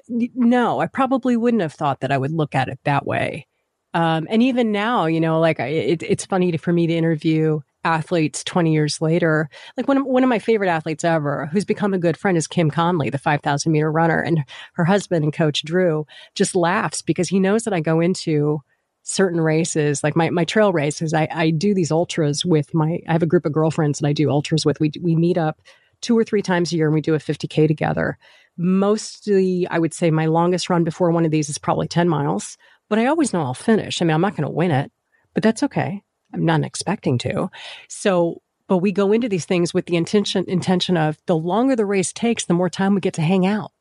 [0.10, 3.48] no, I probably wouldn't have thought that I would look at it that way.
[3.94, 7.60] Um, and even now, you know, like it, it's funny to, for me to interview
[7.84, 9.50] athletes 20 years later.
[9.76, 12.48] Like one of, one of my favorite athletes ever, who's become a good friend, is
[12.48, 14.22] Kim Conley, the 5,000 meter runner.
[14.22, 16.06] And her husband and coach Drew
[16.36, 18.62] just laughs because he knows that I go into
[19.04, 23.12] certain races, like my, my trail races, I, I do these ultras with my, I
[23.12, 24.80] have a group of girlfriends that I do ultras with.
[24.80, 25.62] We, we meet up
[26.02, 28.18] two or three times a year and we do a 50K together.
[28.58, 32.58] Mostly, I would say my longest run before one of these is probably 10 miles,
[32.90, 34.02] but I always know I'll finish.
[34.02, 34.92] I mean, I'm not going to win it,
[35.34, 36.02] but that's okay.
[36.34, 37.50] I'm not expecting to.
[37.88, 41.86] So, but we go into these things with the intention, intention of the longer the
[41.86, 43.72] race takes, the more time we get to hang out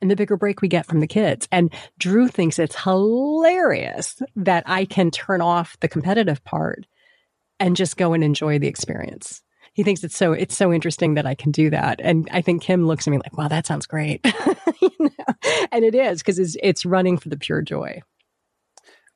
[0.00, 1.48] and the bigger break we get from the kids.
[1.50, 6.86] And Drew thinks it's hilarious that I can turn off the competitive part
[7.60, 9.42] and just go and enjoy the experience.
[9.72, 12.00] He thinks it's so it's so interesting that I can do that.
[12.02, 14.20] And I think Kim looks at me like, "Wow, that sounds great."
[14.80, 15.34] you know?
[15.70, 18.02] And it is because it's it's running for the pure joy.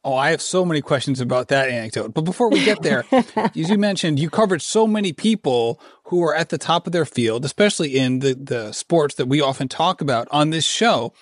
[0.04, 2.12] Oh, I have so many questions about that anecdote.
[2.12, 3.04] But before we get there,
[3.36, 7.04] as you mentioned, you covered so many people who are at the top of their
[7.04, 11.12] field, especially in the, the sports that we often talk about on this show.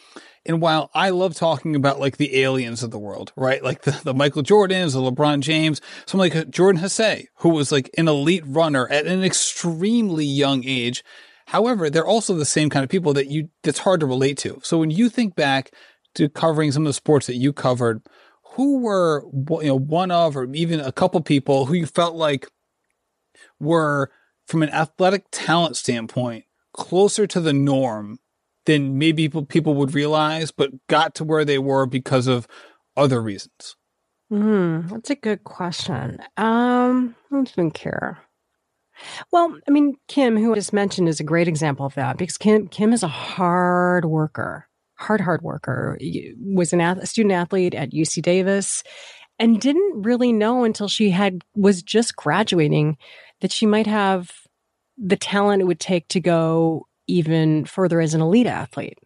[0.46, 3.62] And while I love talking about like the aliens of the world, right?
[3.62, 7.90] Like the, the Michael Jordans, the LeBron James, someone like Jordan Hasay, who was like
[7.98, 11.04] an elite runner at an extremely young age.
[11.48, 14.58] However, they're also the same kind of people that you, that's hard to relate to.
[14.62, 15.72] So when you think back
[16.14, 18.02] to covering some of the sports that you covered,
[18.60, 19.24] who were
[19.62, 22.46] you know one of or even a couple people who you felt like
[23.58, 24.10] were
[24.46, 26.44] from an athletic talent standpoint
[26.74, 28.18] closer to the norm
[28.66, 32.46] than maybe people, would realize but got to where they were because of
[32.98, 33.76] other reasons?
[34.30, 36.18] Mm, that's a good question.
[36.36, 38.18] Um i don't care.
[39.32, 42.36] Well, I mean, Kim, who I just mentioned, is a great example of that because
[42.36, 44.68] Kim Kim is a hard worker,
[45.00, 45.98] hard hard worker.
[46.40, 48.82] Was an a student athlete at UC Davis,
[49.38, 52.96] and didn't really know until she had was just graduating
[53.40, 54.30] that she might have
[54.98, 58.98] the talent it would take to go even further as an elite athlete.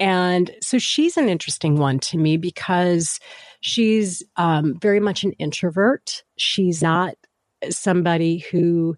[0.00, 3.20] And so she's an interesting one to me because
[3.60, 6.22] she's um, very much an introvert.
[6.36, 7.14] She's not
[7.68, 8.96] somebody who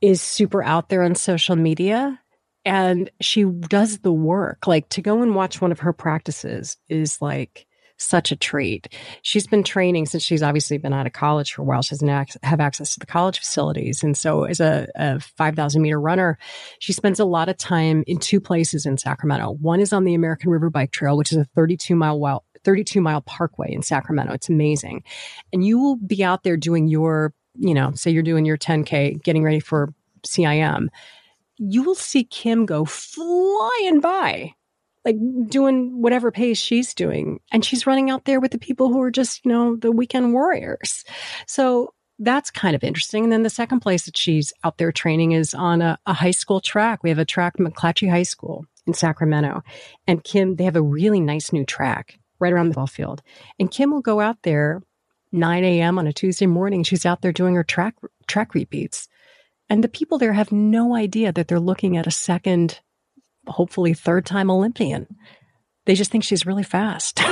[0.00, 2.20] is super out there on social media
[2.64, 4.66] and she does the work.
[4.66, 7.66] Like to go and watch one of her practices is like
[8.02, 8.88] such a treat.
[9.22, 11.82] She's been training since she's obviously been out of college for a while.
[11.82, 14.02] She doesn't have access to the college facilities.
[14.02, 16.38] And so as a, a 5,000 meter runner,
[16.80, 19.52] she spends a lot of time in two places in Sacramento.
[19.52, 23.20] One is on the American River Bike Trail, which is a 32 mile 32 mile
[23.22, 24.32] parkway in Sacramento.
[24.32, 25.02] It's amazing.
[25.52, 29.22] And you will be out there doing your, you know, say you're doing your 10K,
[29.22, 29.92] getting ready for
[30.24, 30.88] CIM.
[31.70, 34.54] You will see Kim go flying by
[35.04, 35.16] like
[35.48, 37.40] doing whatever pace she's doing.
[37.50, 40.32] And she's running out there with the people who are just, you know, the weekend
[40.32, 41.04] warriors.
[41.46, 43.24] So that's kind of interesting.
[43.24, 46.30] And then the second place that she's out there training is on a, a high
[46.30, 47.02] school track.
[47.02, 49.62] We have a track, McClatchy High School in Sacramento.
[50.06, 53.22] And Kim, they have a really nice new track right around the ball field.
[53.58, 54.82] And Kim will go out there
[55.32, 55.98] 9 a.m.
[55.98, 56.84] on a Tuesday morning.
[56.84, 57.94] She's out there doing her track
[58.26, 59.08] track repeats.
[59.72, 62.78] And the people there have no idea that they're looking at a second
[63.46, 65.06] hopefully third time Olympian.
[65.86, 67.22] They just think she's really fast.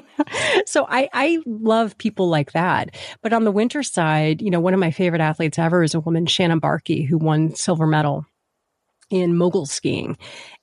[0.64, 2.96] so I, I love people like that.
[3.20, 6.00] But on the winter side, you know, one of my favorite athletes ever is a
[6.00, 8.24] woman, Shannon Bahrke, who won silver medal
[9.10, 10.16] in mogul skiing.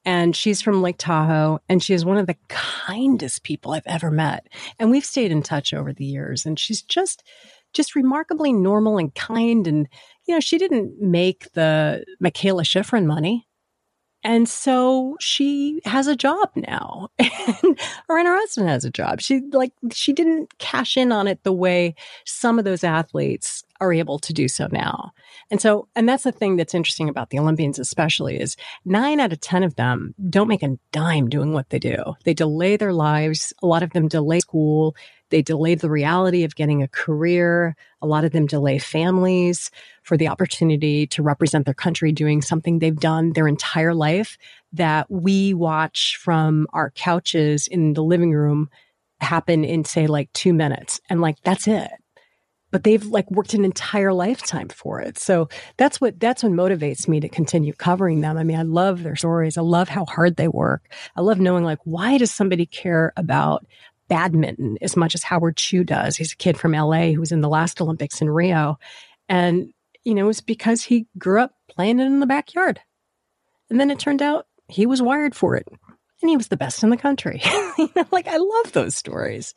[0.06, 4.10] And she's from Lake Tahoe and she is one of the kindest people I've ever
[4.10, 4.48] met.
[4.80, 7.24] And we've stayed in touch over the years and she's just,
[7.73, 9.67] just remarkably normal and kind.
[9.67, 9.88] And,
[10.27, 13.49] you know, she didn't make the Mikaela Shiffrin money.
[14.23, 17.79] And so she has a job now, and
[18.10, 19.21] her and her husband has a job.
[19.21, 23.93] She like she didn't cash in on it the way some of those athletes are
[23.93, 25.13] able to do so now.
[25.49, 29.32] And so, and that's the thing that's interesting about the Olympians, especially, is nine out
[29.32, 32.15] of ten of them don't make a dime doing what they do.
[32.25, 33.53] They delay their lives.
[33.63, 34.97] A lot of them delay school.
[35.30, 37.76] They delay the reality of getting a career.
[38.02, 39.72] A lot of them delay families
[40.04, 44.38] for the opportunity to represent their country doing something they've done their entire life
[44.74, 48.70] that we watch from our couches in the living room
[49.22, 51.02] happen in say like two minutes.
[51.10, 51.92] And like, that's it
[52.72, 55.18] but they've like worked an entire lifetime for it.
[55.18, 58.38] So that's what that's what motivates me to continue covering them.
[58.38, 59.58] I mean, I love their stories.
[59.58, 60.92] I love how hard they work.
[61.15, 63.65] I love knowing like why does somebody care about
[64.10, 66.17] badminton as much as Howard Shu does.
[66.17, 68.78] He's a kid from LA who was in the last Olympics in Rio.
[69.30, 69.72] And,
[70.04, 72.82] you know, it's because he grew up playing it in the backyard.
[73.69, 75.67] And then it turned out he was wired for it.
[76.22, 77.41] And he was the best in the country.
[77.78, 79.54] you know, like I love those stories.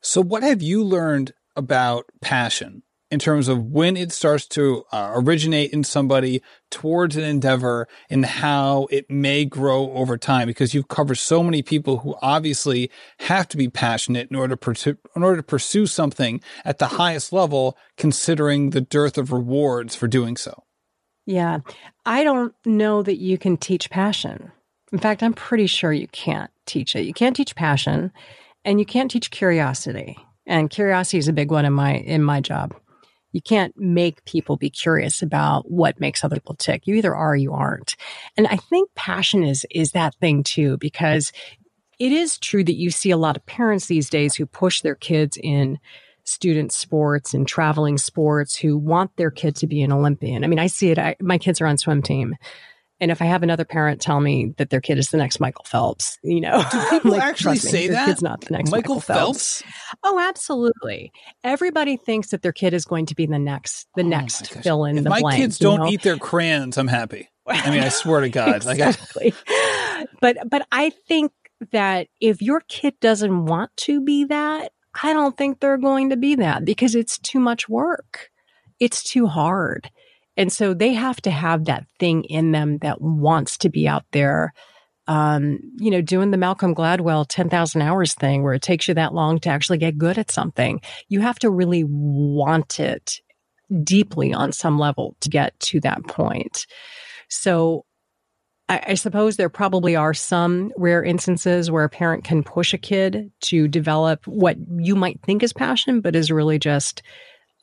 [0.00, 5.12] So what have you learned about passion in terms of when it starts to uh,
[5.14, 10.88] originate in somebody towards an endeavor and how it may grow over time because you've
[10.88, 12.90] covered so many people who obviously
[13.20, 16.86] have to be passionate in order to pursue, in order to pursue something at the
[16.86, 20.64] highest level considering the dearth of rewards for doing so.
[21.24, 21.60] Yeah.
[22.04, 24.52] I don't know that you can teach passion.
[24.92, 27.04] In fact, I'm pretty sure you can't teach it.
[27.04, 28.12] You can't teach passion
[28.64, 30.16] and you can't teach curiosity.
[30.46, 32.74] And curiosity is a big one in my in my job
[33.32, 36.86] you can't make people be curious about what makes other people tick.
[36.86, 37.96] You either are or you aren't.
[38.36, 41.32] And I think passion is, is that thing too, because
[41.98, 44.94] it is true that you see a lot of parents these days who push their
[44.94, 45.78] kids in
[46.24, 50.44] student sports and traveling sports who want their kid to be an Olympian.
[50.44, 50.98] I mean, I see it.
[50.98, 52.36] I, my kids are on swim team.
[53.00, 55.64] And if I have another parent tell me that their kid is the next Michael
[55.64, 58.06] Phelps, you know, do people like, actually say me, that?
[58.06, 59.62] Kid's not the next Michael, Michael Phelps.
[59.62, 59.76] Phelps.
[60.02, 61.12] Oh, absolutely.
[61.44, 64.84] Everybody thinks that their kid is going to be the next, the oh next fill
[64.84, 65.38] in if the my blank.
[65.38, 65.88] My kids don't know?
[65.88, 66.76] eat their crayons.
[66.76, 67.28] I'm happy.
[67.46, 68.56] I mean, I swear to God.
[68.66, 69.24] exactly.
[69.24, 70.06] Like I...
[70.20, 71.32] but but I think
[71.70, 76.16] that if your kid doesn't want to be that, I don't think they're going to
[76.16, 78.30] be that because it's too much work.
[78.80, 79.90] It's too hard.
[80.38, 84.04] And so they have to have that thing in them that wants to be out
[84.12, 84.54] there,
[85.08, 89.12] um, you know, doing the Malcolm Gladwell 10,000 hours thing where it takes you that
[89.12, 90.80] long to actually get good at something.
[91.08, 93.20] You have to really want it
[93.82, 96.68] deeply on some level to get to that point.
[97.28, 97.84] So
[98.68, 102.78] I, I, suppose there probably are some rare instances where a parent can push a
[102.78, 107.02] kid to develop what you might think is passion, but is really just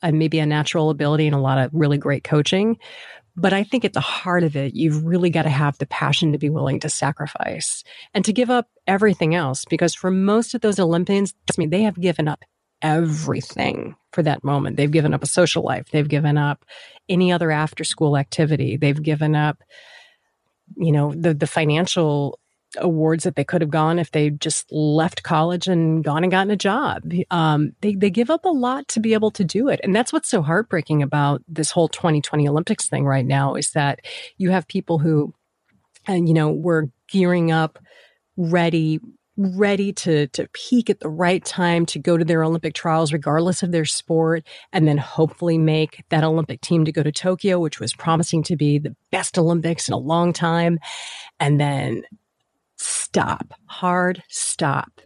[0.02, 2.78] and maybe a natural ability and a lot of really great coaching.
[3.36, 6.32] But I think at the heart of it, you've really got to have the passion
[6.32, 7.84] to be willing to sacrifice
[8.14, 9.66] and to give up everything else.
[9.66, 12.42] Because for most of those Olympians, I mean, they have given up
[12.80, 14.76] everything for that moment.
[14.76, 15.90] They've given up a social life.
[15.90, 16.64] They've given up
[17.08, 18.78] any other after school activity.
[18.78, 19.62] They've given up,
[20.76, 22.38] you know, the, the financial
[22.78, 26.50] awards that they could have gone if they just left college and gone and gotten
[26.50, 27.02] a job.
[27.30, 29.80] Um, they, they give up a lot to be able to do it.
[29.82, 34.00] And that's what's so heartbreaking about this whole 2020 Olympics thing right now is that
[34.38, 35.34] you have people who,
[36.06, 37.78] and, you know, were gearing up,
[38.36, 39.00] ready,
[39.36, 43.62] ready to to peak at the right time to go to their Olympic trials regardless
[43.62, 47.78] of their sport and then hopefully make that Olympic team to go to Tokyo which
[47.78, 50.78] was promising to be the best Olympics in a long time
[51.38, 52.02] and then
[52.76, 55.00] stop, hard stop.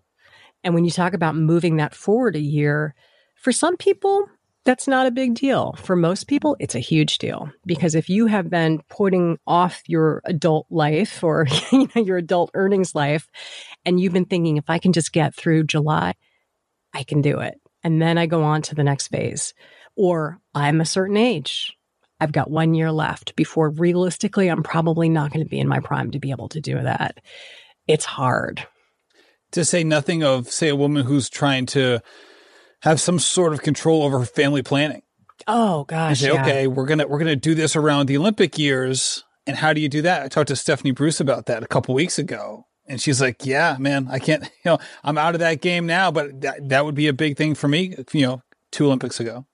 [0.63, 2.95] And when you talk about moving that forward a year,
[3.37, 4.27] for some people,
[4.65, 5.75] that's not a big deal.
[5.79, 10.21] For most people, it's a huge deal because if you have been putting off your
[10.27, 13.29] adult life or you know your adult earnings life
[13.85, 16.15] and you've been thinking if I can just get through July,
[16.93, 17.59] I can do it.
[17.83, 19.55] And then I go on to the next phase.
[19.97, 21.77] Or I'm a certain age.
[22.21, 25.81] I've got 1 year left before realistically I'm probably not going to be in my
[25.81, 27.19] prime to be able to do that
[27.91, 28.67] it's hard.
[29.53, 32.01] To say nothing of, say, a woman who's trying to
[32.83, 35.03] have some sort of control over her family planning.
[35.47, 36.21] Oh gosh.
[36.21, 36.43] Say, yeah.
[36.43, 39.25] okay, we're gonna we're gonna do this around the Olympic years.
[39.47, 40.23] And how do you do that?
[40.23, 42.67] I talked to Stephanie Bruce about that a couple weeks ago.
[42.87, 46.11] And she's like, Yeah, man, I can't, you know, I'm out of that game now,
[46.11, 49.47] but that, that would be a big thing for me, you know, two Olympics ago.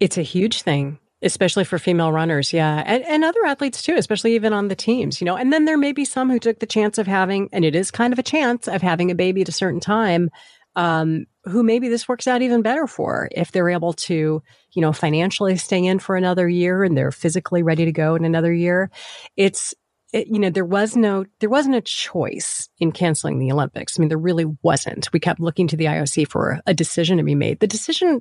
[0.00, 2.82] It's a huge thing especially for female runners yeah.
[2.86, 5.36] And, and other athletes too especially even on the teams you know.
[5.36, 7.90] And then there may be some who took the chance of having and it is
[7.90, 10.30] kind of a chance of having a baby at a certain time
[10.76, 14.92] um, who maybe this works out even better for if they're able to you know
[14.92, 18.90] financially stay in for another year and they're physically ready to go in another year.
[19.36, 19.74] It's
[20.12, 23.98] it, you know there was no there wasn't a choice in canceling the olympics.
[23.98, 25.12] I mean there really wasn't.
[25.12, 27.60] We kept looking to the ioc for a decision to be made.
[27.60, 28.20] The decision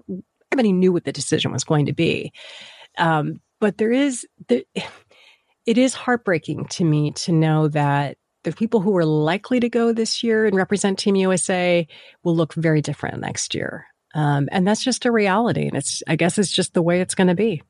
[0.52, 2.32] everybody knew what the decision was going to be
[2.98, 4.64] um, but there is, there,
[5.66, 9.94] it is heartbreaking to me to know that the people who are likely to go
[9.94, 11.88] this year and represent Team USA
[12.24, 13.86] will look very different next year.
[14.16, 15.68] Um, and that's just a reality.
[15.68, 17.64] And it's, I guess it's just the way it's going to be.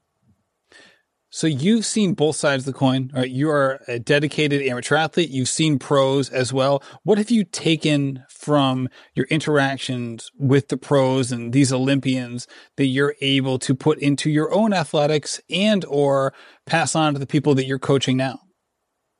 [1.36, 3.09] So you've seen both sides of the coin.
[3.11, 3.27] Right?
[3.27, 5.31] You are a dedicated amateur athlete.
[5.31, 6.84] You've seen pros as well.
[7.01, 12.45] What have you taken from your interactions with the pros and these Olympians
[12.77, 16.36] that you're able to put into your own athletics and or
[16.67, 18.39] pass on to the people that you're coaching now?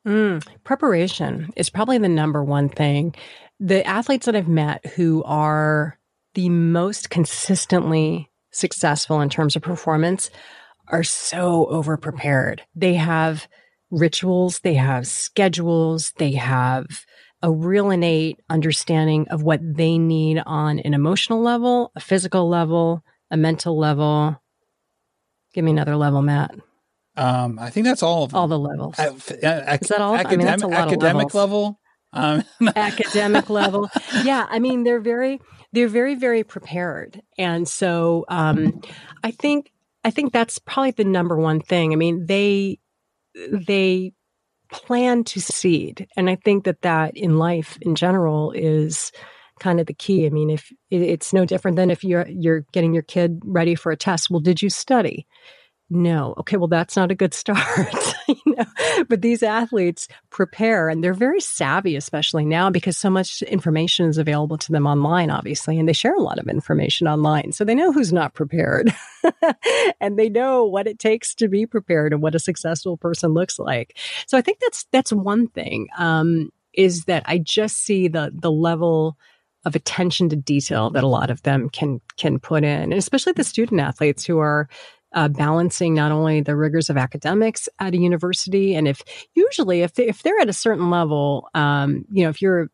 [0.08, 3.16] Mm, preparation is probably the number one thing.
[3.60, 5.98] The athletes that I've met who are
[6.36, 10.30] the most consistently successful in terms of performance
[10.88, 12.64] are so over prepared.
[12.76, 13.48] They have
[13.92, 16.86] rituals, they have schedules, they have
[17.42, 23.04] a real innate understanding of what they need on an emotional level, a physical level,
[23.30, 24.42] a mental level.
[25.54, 26.56] Give me another level, Matt.
[27.16, 28.40] Um, I think that's all of them.
[28.40, 28.98] All the levels.
[28.98, 30.16] Is that all?
[30.16, 31.80] Academic, I mean, that's a lot academic level.
[32.14, 32.44] Um,
[32.76, 33.90] academic level.
[34.24, 34.48] Yeah.
[34.50, 35.42] I mean, they're very,
[35.74, 37.22] they're very, very prepared.
[37.38, 38.82] And so, um,
[39.24, 39.73] I think
[40.04, 41.94] I think that's probably the number one thing.
[41.94, 42.80] I mean, they
[43.36, 44.14] they
[44.72, 49.12] plan to seed, and I think that that in life in general is
[49.60, 50.26] kind of the key.
[50.26, 53.92] I mean, if it's no different than if you're you're getting your kid ready for
[53.92, 54.30] a test.
[54.30, 55.28] Well, did you study?
[55.94, 56.34] No.
[56.40, 57.94] Okay, well, that's not a good start.
[58.28, 58.66] you know?
[59.08, 64.18] But these athletes prepare and they're very savvy, especially now because so much information is
[64.18, 67.52] available to them online, obviously, and they share a lot of information online.
[67.52, 68.92] So they know who's not prepared
[70.02, 73.60] and they know what it takes to be prepared and what a successful person looks
[73.60, 73.96] like.
[74.26, 75.90] So I think that's that's one thing.
[75.98, 79.16] Um, is that I just see the the level
[79.64, 83.34] of attention to detail that a lot of them can can put in, and especially
[83.34, 84.68] the student athletes who are
[85.14, 89.02] uh, balancing not only the rigors of academics at a university, and if
[89.34, 92.70] usually if they, if they're at a certain level, um, you know, if you're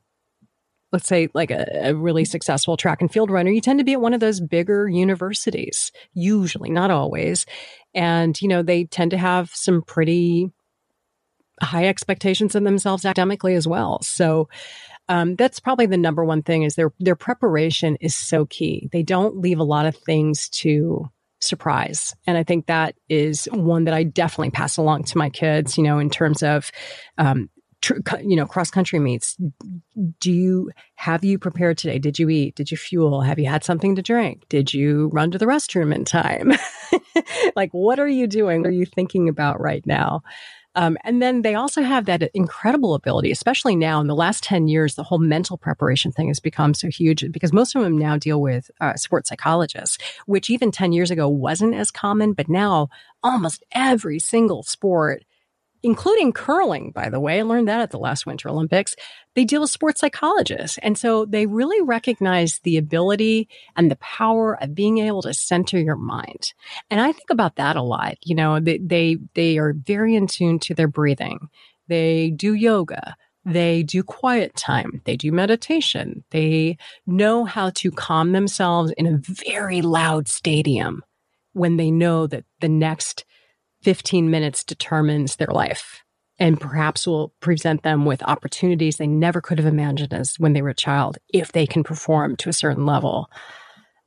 [0.91, 3.93] let's say like a, a, really successful track and field runner, you tend to be
[3.93, 7.45] at one of those bigger universities, usually, not always.
[7.93, 10.51] And, you know, they tend to have some pretty
[11.61, 14.01] high expectations of themselves academically as well.
[14.01, 14.49] So
[15.09, 18.89] um, that's probably the number one thing is their their preparation is so key.
[18.91, 21.09] They don't leave a lot of things to
[21.39, 22.15] surprise.
[22.27, 25.83] And I think that is one that I definitely pass along to my kids, you
[25.83, 26.71] know, in terms of
[27.17, 27.49] um,
[27.81, 29.37] tr- you know, cross country meets.
[30.19, 31.99] Do you have you prepared today?
[31.99, 32.55] Did you eat?
[32.55, 33.21] Did you fuel?
[33.21, 34.45] Have you had something to drink?
[34.49, 36.51] Did you run to the restroom in time?
[37.55, 38.61] like, what are you doing?
[38.61, 40.21] What are you thinking about right now?
[40.80, 44.69] Um, and then they also have that incredible ability, especially now in the last 10
[44.69, 48.15] years, the whole mental preparation thing has become so huge because most of them now
[48.15, 52.88] deal with uh, sports psychologists, which even 10 years ago wasn't as common, but now
[53.21, 55.25] almost every single sport
[55.84, 57.39] including curling, by the way.
[57.39, 58.95] I learned that at the last Winter Olympics.
[59.36, 60.77] They deal with sports psychologists.
[60.82, 65.80] And so they really recognize the ability and the power of being able to center
[65.80, 66.53] your mind.
[66.89, 68.15] And I think about that a lot.
[68.23, 71.49] You know, they, they, they are very in tune to their breathing.
[71.88, 73.15] They do yoga.
[73.45, 75.01] They do quiet time.
[75.05, 76.23] They do meditation.
[76.32, 76.77] They
[77.07, 81.03] know how to calm themselves in a very loud stadium
[81.53, 83.25] when they know that the next
[83.82, 86.03] 15 minutes determines their life
[86.39, 90.61] and perhaps will present them with opportunities they never could have imagined as when they
[90.61, 93.30] were a child if they can perform to a certain level.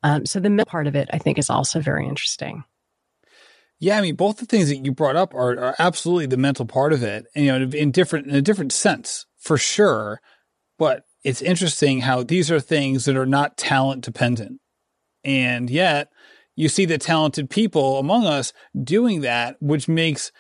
[0.03, 2.65] Um, so the middle part of it, I think, is also very interesting.
[3.79, 6.67] Yeah, I mean, both the things that you brought up are, are absolutely the mental
[6.67, 10.21] part of it, and, you know, in different in a different sense for sure.
[10.79, 14.61] But it's interesting how these are things that are not talent dependent,
[15.25, 16.11] and yet
[16.57, 20.33] you see the talented people among us doing that, which makes,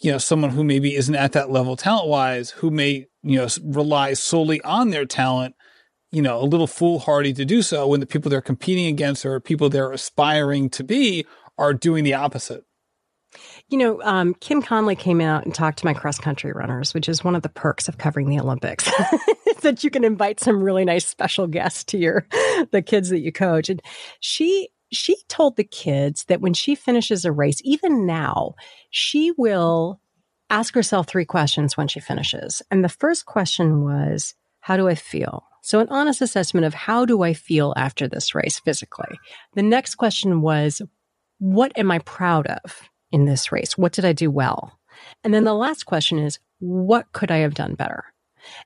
[0.00, 3.46] you know, someone who maybe isn't at that level talent wise, who may, you know,
[3.62, 5.54] rely solely on their talent,
[6.10, 9.38] you know, a little foolhardy to do so when the people they're competing against or
[9.40, 11.26] people they're aspiring to be
[11.58, 12.64] are doing the opposite.
[13.68, 17.08] You know, um, Kim Conley came out and talked to my cross country runners, which
[17.08, 18.90] is one of the perks of covering the Olympics,
[19.62, 22.26] that you can invite some really nice special guests to your
[22.72, 23.70] the kids that you coach.
[23.70, 23.80] And
[24.20, 28.54] she she told the kids that when she finishes a race, even now,
[28.90, 30.00] she will
[30.50, 32.62] ask herself three questions when she finishes.
[32.70, 35.44] And the first question was, How do I feel?
[35.62, 39.18] So, an honest assessment of how do I feel after this race physically.
[39.54, 40.82] The next question was,
[41.38, 43.78] What am I proud of in this race?
[43.78, 44.78] What did I do well?
[45.24, 48.04] And then the last question is, What could I have done better?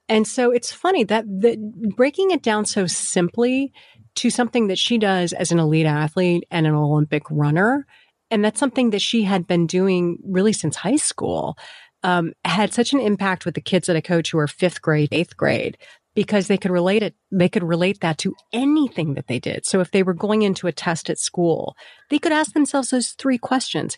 [0.09, 1.57] And so it's funny that the,
[1.97, 3.73] breaking it down so simply
[4.17, 7.87] to something that she does as an elite athlete and an Olympic runner.
[8.31, 11.57] And that's something that she had been doing really since high school.
[12.03, 15.09] Um, had such an impact with the kids that I coach who are fifth grade,
[15.13, 15.77] eighth grade,
[16.15, 19.67] because they could relate it, they could relate that to anything that they did.
[19.67, 21.77] So if they were going into a test at school,
[22.11, 23.97] they could ask themselves those three questions.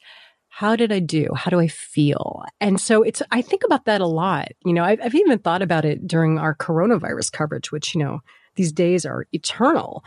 [0.48, 1.28] How did I do?
[1.36, 2.42] How do I feel?
[2.60, 4.48] And so it's, I think about that a lot.
[4.64, 8.20] You know, I've, I've even thought about it during our coronavirus coverage, which, you know,
[8.58, 10.04] these days are eternal.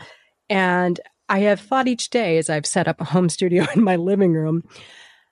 [0.48, 3.96] And I have thought each day as I've set up a home studio in my
[3.96, 4.62] living room,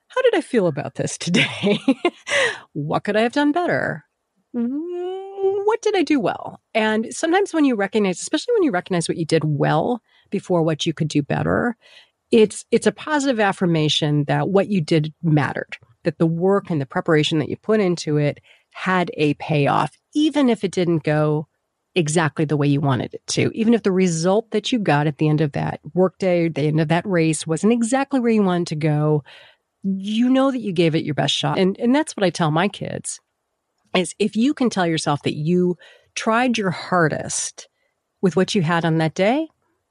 [0.09, 1.79] how did I feel about this today?
[2.73, 4.05] what could I have done better?
[4.57, 6.61] Mm, what did I do well?
[6.75, 10.85] And sometimes when you recognize, especially when you recognize what you did well before what
[10.85, 11.77] you could do better,
[12.33, 16.87] it's it's a positive affirmation that what you did mattered, that the work and the
[16.87, 18.41] preparation that you put into it
[18.73, 21.47] had a payoff, even if it didn't go
[21.95, 23.51] exactly the way you wanted it to.
[23.55, 26.63] Even if the result that you got at the end of that workday, or the
[26.63, 29.25] end of that race wasn't exactly where you wanted to go,
[29.83, 31.59] you know that you gave it your best shot.
[31.59, 33.21] And and that's what I tell my kids
[33.95, 35.77] is if you can tell yourself that you
[36.15, 37.69] tried your hardest
[38.21, 39.49] with what you had on that day,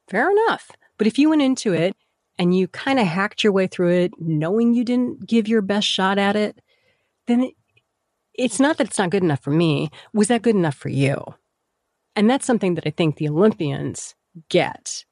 [0.10, 0.72] fair enough.
[0.98, 1.96] But if you went into it
[2.38, 5.88] and you kind of hacked your way through it knowing you didn't give your best
[5.88, 6.60] shot at it,
[7.28, 7.54] then it,
[8.34, 9.90] it's not that it's not good enough for me.
[10.14, 11.22] Was that good enough for you?
[12.20, 14.14] And that's something that I think the Olympians
[14.50, 15.06] get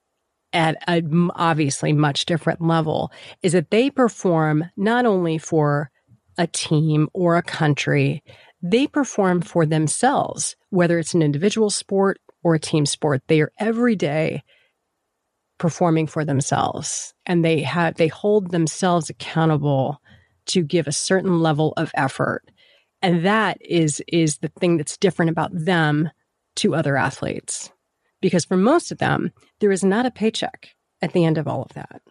[0.51, 1.01] at a
[1.36, 5.89] obviously much different level is that they perform not only for
[6.38, 8.22] a team or a country,
[8.62, 13.22] they perform for themselves, whether it's an individual sport or a team sport.
[13.28, 14.43] They are every day
[15.60, 20.01] performing for themselves and they have they hold themselves accountable
[20.47, 22.43] to give a certain level of effort.
[23.01, 26.10] And that is is the thing that's different about them
[26.58, 27.72] to other athletes.
[28.22, 30.70] Because for most of them, there is not a paycheck
[31.01, 32.01] at the end of all of that.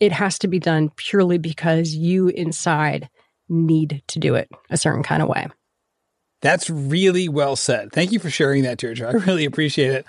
[0.00, 3.08] It has to be done purely because you inside
[3.48, 5.46] need to do it a certain kind of way.
[6.42, 7.92] That's really well said.
[7.92, 9.08] Thank you for sharing that, Deirdre.
[9.08, 10.06] I really appreciate it.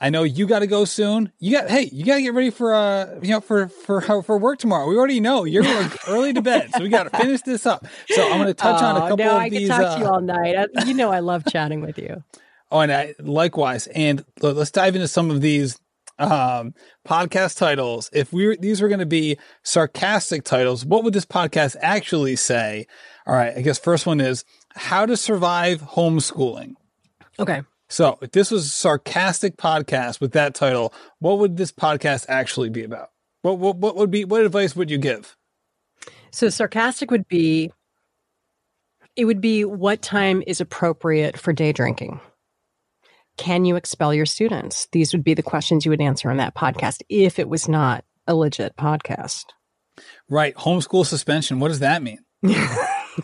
[0.00, 1.30] I know you got to go soon.
[1.38, 4.36] You got hey, you got to get ready for uh you know for for for
[4.36, 4.88] work tomorrow.
[4.88, 5.64] We already know you're
[6.08, 7.86] early to bed, so we got to finish this up.
[8.08, 9.70] So I'm going to touch oh, on a couple no, of I these.
[9.70, 10.68] I can talk uh, to you uh, all night.
[10.86, 12.24] You know I love chatting with you.
[12.72, 13.86] Oh, and I, likewise.
[13.88, 15.78] And let's dive into some of these
[16.18, 16.72] um,
[17.06, 18.08] podcast titles.
[18.14, 22.86] If we these were going to be sarcastic titles, what would this podcast actually say?
[23.26, 24.44] All right, I guess first one is
[24.74, 26.76] how to survive homeschooling.
[27.38, 27.62] Okay.
[27.90, 32.70] So if this was a sarcastic podcast with that title, what would this podcast actually
[32.70, 33.10] be about?
[33.42, 35.36] What, what, what would be, what advice would you give?
[36.30, 37.70] So sarcastic would be,
[39.14, 42.18] it would be what time is appropriate for day drinking?
[43.36, 44.88] Can you expel your students?
[44.92, 48.04] These would be the questions you would answer on that podcast if it was not
[48.26, 49.44] a legit podcast.
[50.28, 50.54] Right.
[50.54, 51.58] Homeschool suspension.
[51.60, 52.18] What does that mean?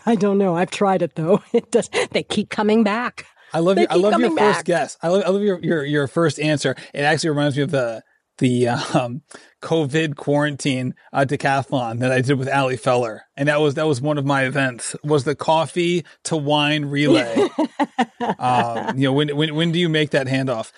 [0.05, 0.55] I don't know.
[0.55, 1.41] I've tried it though.
[1.53, 1.89] It does.
[2.11, 3.25] They keep coming back.
[3.53, 4.65] I love They your, I love your first back.
[4.65, 4.97] guess.
[5.01, 6.75] I love, I love your, your, your first answer.
[6.93, 8.03] It actually reminds me of the,
[8.39, 9.21] the, um,
[9.61, 13.23] COVID quarantine, uh, decathlon that I did with Ali Feller.
[13.37, 17.49] And that was, that was one of my events was the coffee to wine relay.
[18.39, 20.71] um, you know, when, when, when do you make that handoff?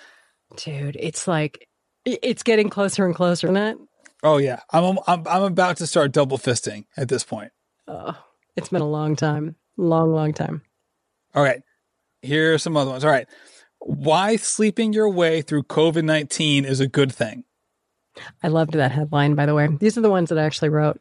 [0.56, 1.66] Dude, it's like
[2.04, 3.78] it's getting closer and closer, isn't it?
[4.22, 4.60] Oh yeah.
[4.70, 7.52] I'm, I'm, I'm about to start double fisting at this point.
[7.88, 8.16] Oh,
[8.56, 9.56] it's been a long time.
[9.76, 10.62] Long, long time.
[11.34, 11.62] All right.
[12.20, 13.04] Here are some other ones.
[13.04, 13.26] All right.
[13.80, 17.44] Why sleeping your way through COVID 19 is a good thing.
[18.42, 19.68] I loved that headline, by the way.
[19.80, 20.98] These are the ones that I actually wrote.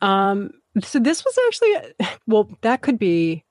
[0.00, 0.50] Um,
[0.82, 3.44] so this was actually, well, that could be,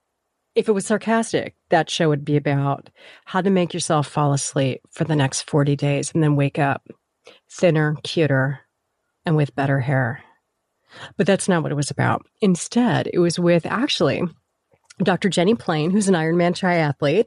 [0.55, 2.89] if it was sarcastic, that show would be about
[3.25, 6.87] how to make yourself fall asleep for the next 40 days and then wake up
[7.49, 8.61] thinner, cuter,
[9.25, 10.23] and with better hair.
[11.17, 12.25] But that's not what it was about.
[12.41, 14.23] Instead, it was with actually
[15.03, 15.29] Dr.
[15.29, 17.25] Jenny Plain, who's an Ironman triathlete.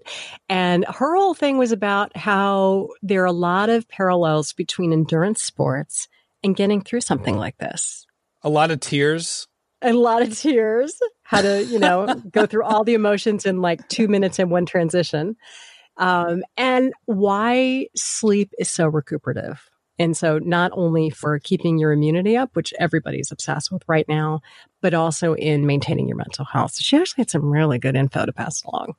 [0.49, 5.43] And her whole thing was about how there are a lot of parallels between endurance
[5.43, 6.09] sports
[6.43, 8.07] and getting through something like this.
[8.43, 9.47] A lot of tears.
[9.83, 13.89] A lot of tears, how to, you know, go through all the emotions in like
[13.89, 15.37] two minutes in one transition.
[15.97, 19.70] Um, and why sleep is so recuperative.
[20.01, 24.40] And so, not only for keeping your immunity up, which everybody's obsessed with right now,
[24.80, 26.72] but also in maintaining your mental health.
[26.72, 28.94] So, she actually had some really good info to pass along.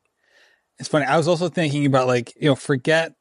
[0.78, 1.06] It's funny.
[1.06, 3.14] I was also thinking about like, you know, forget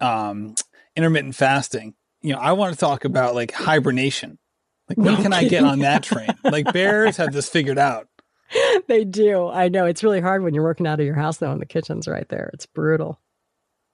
[0.00, 0.56] um
[0.96, 1.94] intermittent fasting.
[2.20, 4.40] You know, I want to talk about like hibernation.
[4.88, 6.30] Like when No can I get on that train?
[6.42, 8.08] Like bears have this figured out.
[8.88, 9.48] they do.
[9.48, 9.86] I know.
[9.86, 12.28] It's really hard when you're working out of your house, though, and the kitchen's right
[12.28, 12.50] there.
[12.54, 13.20] It's brutal.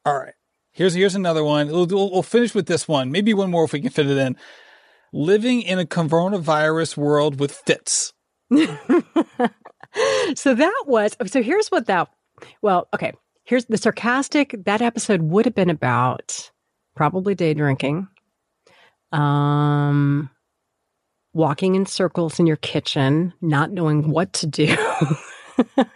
[0.06, 0.34] All right.
[0.74, 1.68] Here's here's another one.
[1.68, 3.12] We'll, we'll, we'll finish with this one.
[3.12, 4.36] Maybe one more if we can fit it in.
[5.12, 8.12] Living in a coronavirus world with Fitz.
[10.34, 12.08] so that was so here's what that
[12.62, 13.12] well okay
[13.44, 16.50] here's the sarcastic that episode would have been about
[16.94, 18.06] probably day drinking
[19.12, 20.28] um
[21.32, 24.76] walking in circles in your kitchen not knowing what to do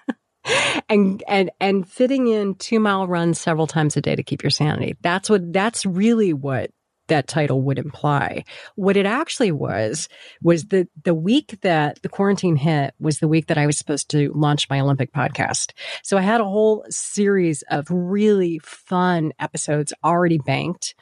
[0.88, 4.51] and and and fitting in two mile runs several times a day to keep your
[4.51, 6.70] sanity that's what that's really what
[7.09, 8.44] that title would imply
[8.76, 10.09] what it actually was
[10.42, 14.11] was the the week that the quarantine hit was the week that I was supposed
[14.11, 15.72] to launch my Olympic podcast.
[16.03, 20.94] So I had a whole series of really fun episodes already banked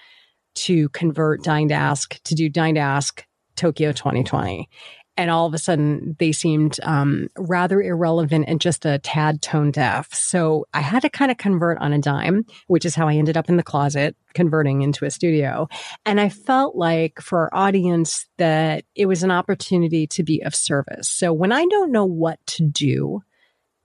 [0.54, 3.24] to convert Dying to Ask to do Dying to Ask
[3.56, 4.68] Tokyo 2020.
[5.16, 9.70] And all of a sudden, they seemed um, rather irrelevant and just a tad tone
[9.70, 10.12] deaf.
[10.12, 13.36] So I had to kind of convert on a dime, which is how I ended
[13.36, 15.68] up in the closet, converting into a studio.
[16.04, 20.54] And I felt like for our audience that it was an opportunity to be of
[20.54, 21.08] service.
[21.08, 23.22] So when I don't know what to do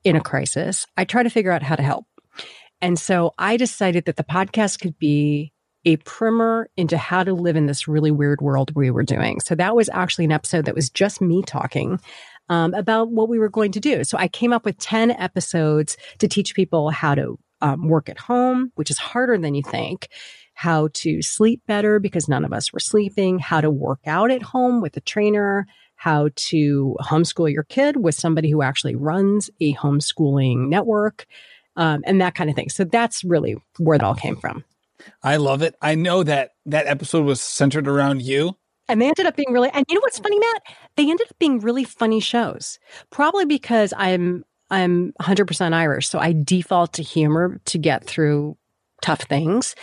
[0.04, 2.04] in a crisis, I try to figure out how to help.
[2.80, 5.52] And so I decided that the podcast could be
[5.84, 9.40] a primer into how to live in this really weird world we were doing.
[9.40, 12.00] So that was actually an episode that was just me talking
[12.48, 14.04] um, about what we were going to do.
[14.04, 18.18] So I came up with 10 episodes to teach people how to um, work at
[18.18, 20.08] home, which is harder than you think,
[20.54, 24.42] how to sleep better because none of us were sleeping, how to work out at
[24.42, 25.66] home with a trainer,
[25.96, 31.26] how to homeschool your kid with somebody who actually runs a homeschooling network,
[31.76, 32.68] um, and that kind of thing.
[32.68, 34.64] So that's really where it all came from.
[35.22, 35.74] I love it.
[35.80, 38.56] I know that that episode was centered around you.
[38.88, 40.62] And they ended up being really, and you know what's funny, Matt?
[40.96, 42.78] They ended up being really funny shows.
[43.10, 48.56] Probably because I'm I'm 100% Irish, so I default to humor to get through
[49.02, 49.74] tough things.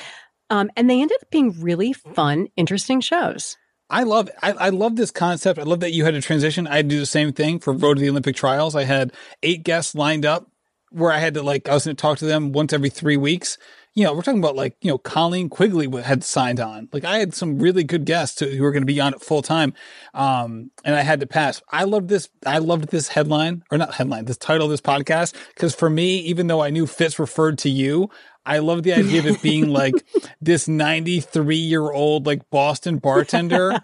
[0.49, 3.55] Um, and they ended up being really fun, interesting shows.
[3.91, 4.29] I love.
[4.41, 5.59] I, I love this concept.
[5.59, 6.67] I love that you had a transition.
[6.67, 8.75] I had to do the same thing for Road to the Olympic Trials.
[8.75, 9.13] I had
[9.43, 10.51] eight guests lined up
[10.91, 13.17] where I had to like I was going to talk to them once every three
[13.17, 13.57] weeks.
[13.95, 16.89] You know, we're talking about like you know Colleen Quigley had signed on.
[16.93, 19.41] Like I had some really good guests who were going to be on it full
[19.41, 19.73] time,
[20.13, 21.61] um, and I had to pass.
[21.69, 22.29] I loved this.
[22.45, 24.25] I loved this headline or not headline.
[24.25, 27.69] This title of this podcast because for me, even though I knew Fitz referred to
[27.69, 28.09] you,
[28.45, 29.93] I love the idea of it being like
[30.41, 33.79] this 93 year old like Boston bartender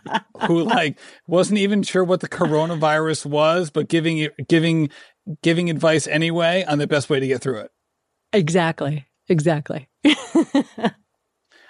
[0.47, 0.97] who like
[1.27, 4.89] wasn't even sure what the coronavirus was, but giving giving
[5.41, 7.71] giving advice anyway on the best way to get through it.
[8.33, 9.05] Exactly.
[9.27, 9.89] Exactly.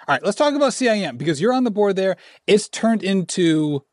[0.08, 2.16] All right, let's talk about CIM because you're on the board there.
[2.46, 3.84] It's turned into,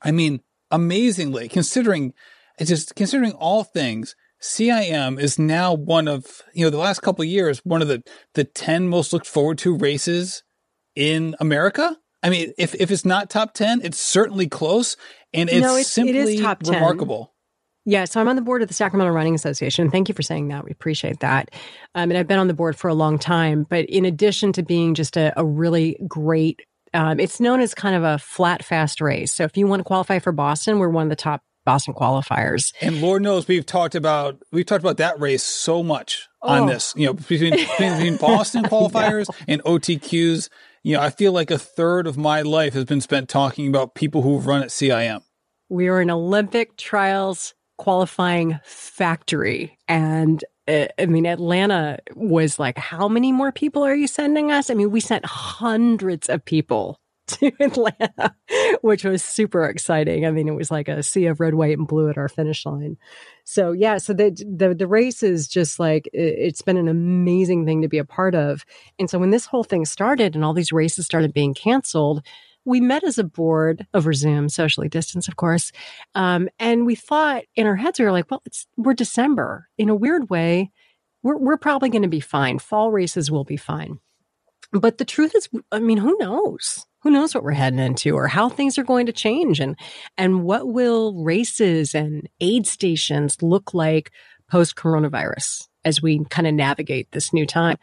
[0.00, 2.14] I mean, amazingly considering
[2.58, 4.16] it's just considering all things.
[4.40, 8.02] CIM is now one of you know the last couple years one of the
[8.34, 10.44] the ten most looked forward to races
[10.94, 11.96] in America.
[12.22, 14.96] I mean, if if it's not top ten, it's certainly close,
[15.34, 16.74] and it's, No, it's- it simply top 10.
[16.74, 17.34] remarkable.
[17.88, 19.90] Yeah, so I'm on the board of the Sacramento Running Association.
[19.90, 20.62] Thank you for saying that.
[20.62, 21.50] We appreciate that.
[21.94, 23.66] Um, and I've been on the board for a long time.
[23.66, 26.60] But in addition to being just a, a really great,
[26.92, 29.32] um, it's known as kind of a flat, fast race.
[29.32, 32.74] So if you want to qualify for Boston, we're one of the top Boston qualifiers.
[32.82, 36.66] And Lord knows we've talked about we've talked about that race so much on Oh.
[36.66, 36.92] this.
[36.94, 40.50] You know, between between Boston qualifiers and OTQs.
[40.82, 43.94] You know, I feel like a third of my life has been spent talking about
[43.94, 45.22] people who've run at CIM.
[45.70, 49.78] We are an Olympic trials qualifying factory.
[49.88, 54.68] And uh, I mean, Atlanta was like, how many more people are you sending us?
[54.68, 58.34] I mean, we sent hundreds of people to Atlanta,
[58.82, 60.26] which was super exciting.
[60.26, 62.66] I mean, it was like a sea of red, white, and blue at our finish
[62.66, 62.96] line.
[63.44, 67.64] So yeah, so the the the race is just like it- it's been an amazing
[67.64, 68.64] thing to be a part of.
[68.98, 72.24] And so when this whole thing started and all these races started being canceled,
[72.68, 75.72] we met as a board over Zoom, socially distanced, of course.
[76.14, 79.68] Um, and we thought in our heads, we were like, well, it's we're December.
[79.78, 80.70] In a weird way,
[81.22, 82.58] we're we're probably going to be fine.
[82.58, 83.98] Fall races will be fine.
[84.70, 86.84] But the truth is, I mean, who knows?
[87.02, 89.74] Who knows what we're heading into or how things are going to change and
[90.18, 94.10] and what will races and aid stations look like
[94.50, 97.78] post coronavirus as we kind of navigate this new time.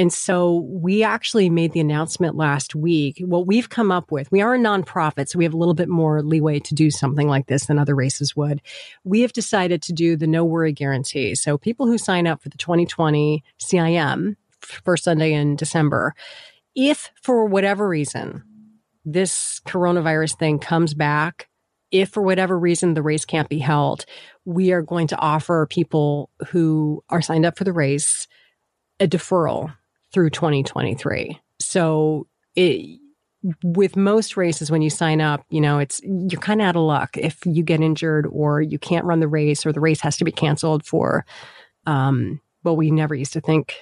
[0.00, 3.20] And so we actually made the announcement last week.
[3.22, 5.90] What we've come up with, we are a nonprofit, so we have a little bit
[5.90, 8.62] more leeway to do something like this than other races would.
[9.04, 11.34] We have decided to do the no worry guarantee.
[11.34, 16.14] So people who sign up for the 2020 CIM, first Sunday in December,
[16.74, 18.42] if for whatever reason
[19.04, 21.50] this coronavirus thing comes back,
[21.90, 24.06] if for whatever reason the race can't be held,
[24.46, 28.26] we are going to offer people who are signed up for the race
[28.98, 29.74] a deferral
[30.12, 31.38] through 2023.
[31.60, 32.98] So it,
[33.62, 36.82] with most races, when you sign up, you know, it's you're kind of out of
[36.82, 40.16] luck if you get injured or you can't run the race or the race has
[40.18, 41.24] to be canceled for,
[41.86, 43.76] um, well, we never used to think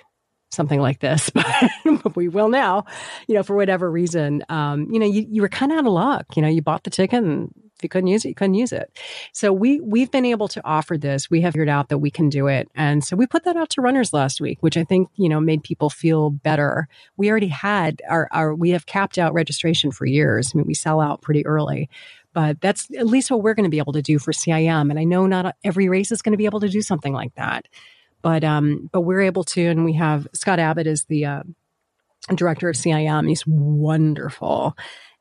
[0.50, 2.84] something like this, but, we will now,
[3.26, 5.92] you know, for whatever reason, um, you know, you, you were kind of out of
[5.92, 6.36] luck.
[6.36, 8.72] You know, you bought the ticket and if you couldn't use it, you couldn't use
[8.72, 8.90] it.
[9.32, 11.30] So we we've been able to offer this.
[11.30, 13.70] We have figured out that we can do it, and so we put that out
[13.70, 16.88] to runners last week, which I think you know made people feel better.
[17.16, 20.52] We already had our our we have capped out registration for years.
[20.52, 21.88] I mean, we sell out pretty early.
[22.34, 24.90] But that's at least what we're going to be able to do for CIM.
[24.90, 27.34] And I know not every race is going to be able to do something like
[27.36, 27.66] that
[28.22, 31.42] but um but we're able to and we have scott abbott is the uh,
[32.34, 34.76] director of cim he's wonderful.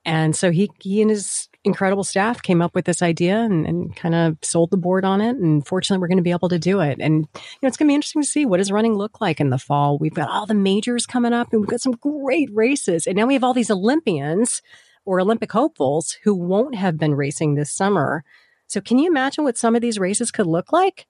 [0.06, 3.96] And so he he and his incredible staff came up with this idea and, and
[3.96, 5.36] kind of sold the board on it.
[5.36, 6.98] And fortunately we're going to be able to do it.
[7.02, 9.42] And you know it's going to be interesting to see what does running look like
[9.42, 9.98] in the fall.
[9.98, 13.06] We've got all the majors coming up and we've got some great races.
[13.06, 14.62] And now we have all these olympians
[15.06, 18.24] or olympic hopefuls who won't have been racing this summer.
[18.68, 21.06] So can you imagine what some of these races could look like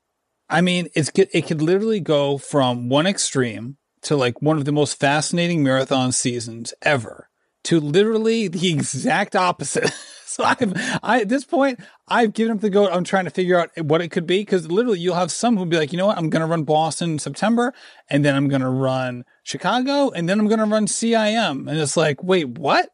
[0.50, 1.12] I mean, it's.
[1.16, 6.12] It could literally go from one extreme to like one of the most fascinating marathon
[6.12, 7.30] seasons ever
[7.66, 9.91] to literally the exact opposite.
[10.26, 12.89] so I've, I, at this point, I've given up the goat.
[12.91, 15.66] I'm trying to figure out what it could be because literally you'll have some who'll
[15.66, 16.18] be like, you know what?
[16.18, 17.74] I'm going to run Boston in September
[18.10, 21.70] and then I'm going to run Chicago and then I'm going to run CIM.
[21.70, 22.89] And it's like, wait, what?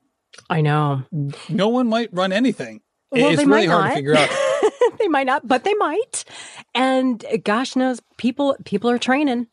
[0.50, 1.04] i know
[1.48, 2.82] No one might run anything.
[3.12, 3.90] Well, it's really hard not.
[3.90, 4.30] to figure out.
[5.00, 6.26] they might not, but they might.
[6.74, 9.48] And gosh knows, people people are training.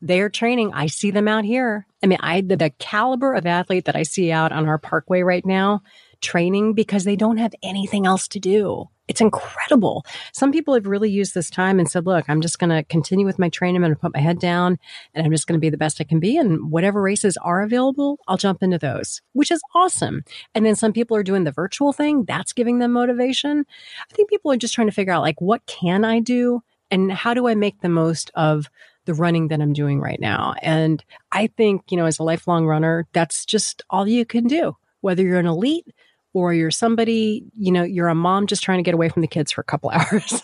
[0.00, 0.72] They are training.
[0.74, 1.86] I see them out here.
[2.02, 5.22] I mean, I the, the caliber of athlete that I see out on our parkway
[5.22, 5.82] right now
[6.20, 8.88] training because they don't have anything else to do.
[9.06, 10.06] It's incredible.
[10.32, 13.26] Some people have really used this time and said, look, I'm just going to continue
[13.26, 13.76] with my training.
[13.76, 14.78] I'm going to put my head down
[15.14, 16.38] and I'm just going to be the best I can be.
[16.38, 20.24] And whatever races are available, I'll jump into those, which is awesome.
[20.54, 22.24] And then some people are doing the virtual thing.
[22.24, 23.66] That's giving them motivation.
[24.10, 26.62] I think people are just trying to figure out like, what can I do?
[26.90, 28.70] And how do I make the most of
[29.04, 30.54] the running that I'm doing right now?
[30.62, 34.76] And I think, you know, as a lifelong runner, that's just all you can do,
[35.02, 35.88] whether you're an elite
[36.34, 39.28] or you're somebody, you know, you're a mom just trying to get away from the
[39.28, 40.42] kids for a couple hours.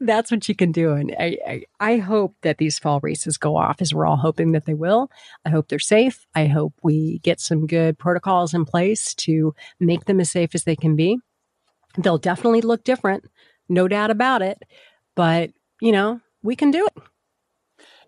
[0.00, 0.92] That's what you can do.
[0.92, 4.52] And I, I, I hope that these fall races go off as we're all hoping
[4.52, 5.10] that they will.
[5.44, 6.26] I hope they're safe.
[6.34, 10.64] I hope we get some good protocols in place to make them as safe as
[10.64, 11.18] they can be.
[11.96, 13.24] They'll definitely look different,
[13.68, 14.58] no doubt about it.
[15.14, 17.02] But, you know, we can do it.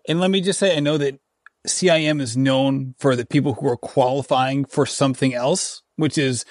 [0.07, 1.19] And let me just say, I know that
[1.67, 6.45] CIM is known for the people who are qualifying for something else, which is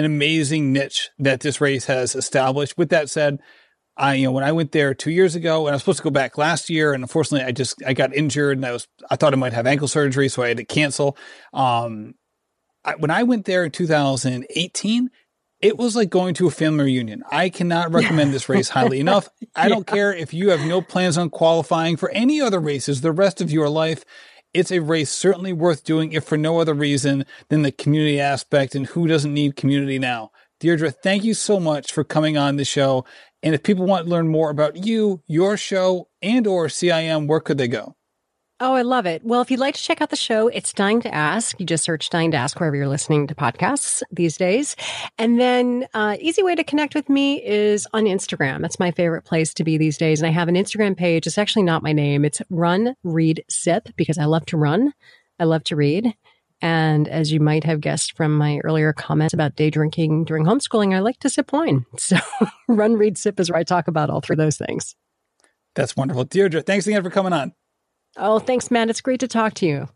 [0.00, 2.78] an amazing niche that this race has established.
[2.78, 3.38] With that said,
[3.98, 6.04] I, you know, when I went there two years ago and I was supposed to
[6.04, 9.16] go back last year and unfortunately I just, I got injured and I was, I
[9.16, 10.30] thought I might have ankle surgery.
[10.30, 11.18] So I had to cancel.
[11.52, 12.14] Um,
[12.82, 15.10] I, when I went there in 2018,
[15.60, 17.22] it was like going to a family reunion.
[17.30, 19.28] I cannot recommend this race highly enough.
[19.54, 19.94] I don't yeah.
[19.94, 23.50] care if you have no plans on qualifying for any other races the rest of
[23.50, 24.06] your life.
[24.52, 28.74] It's a race certainly worth doing if for no other reason than the community aspect
[28.74, 30.32] and who doesn't need community now.
[30.58, 33.04] Deirdre, thank you so much for coming on the show.
[33.42, 37.40] And if people want to learn more about you, your show, and or CIM, where
[37.40, 37.94] could they go?
[38.62, 39.24] Oh, I love it.
[39.24, 41.58] Well, if you'd like to check out the show, it's Dying to Ask.
[41.58, 44.76] You just search Dying to Ask wherever you're listening to podcasts these days.
[45.16, 48.60] And then, uh, easy way to connect with me is on Instagram.
[48.60, 50.20] That's my favorite place to be these days.
[50.20, 51.26] And I have an Instagram page.
[51.26, 52.22] It's actually not my name.
[52.22, 54.92] It's Run, Read, Sip because I love to run.
[55.38, 56.14] I love to read.
[56.60, 60.94] And as you might have guessed from my earlier comments about day drinking during homeschooling,
[60.94, 61.86] I like to sip wine.
[61.98, 62.18] So
[62.68, 64.94] Run, Read, Sip is where I talk about all three of those things.
[65.74, 66.24] That's wonderful.
[66.24, 67.54] Deirdre, thanks again for coming on.
[68.16, 68.90] Oh, thanks, Matt.
[68.90, 69.88] It's great to talk to you.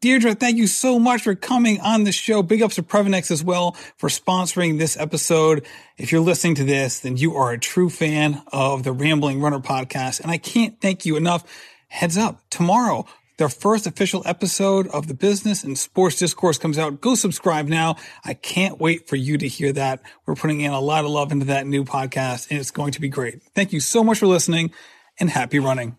[0.00, 2.42] Deirdre, thank you so much for coming on the show.
[2.42, 5.66] Big ups to Previnex as well for sponsoring this episode.
[5.98, 9.58] If you're listening to this, then you are a true fan of the Rambling Runner
[9.58, 10.20] podcast.
[10.22, 11.44] And I can't thank you enough.
[11.88, 13.04] Heads up, tomorrow,
[13.36, 17.02] their first official episode of the business and sports discourse comes out.
[17.02, 17.96] Go subscribe now.
[18.24, 20.00] I can't wait for you to hear that.
[20.24, 23.02] We're putting in a lot of love into that new podcast and it's going to
[23.02, 23.42] be great.
[23.54, 24.72] Thank you so much for listening
[25.18, 25.98] and happy running.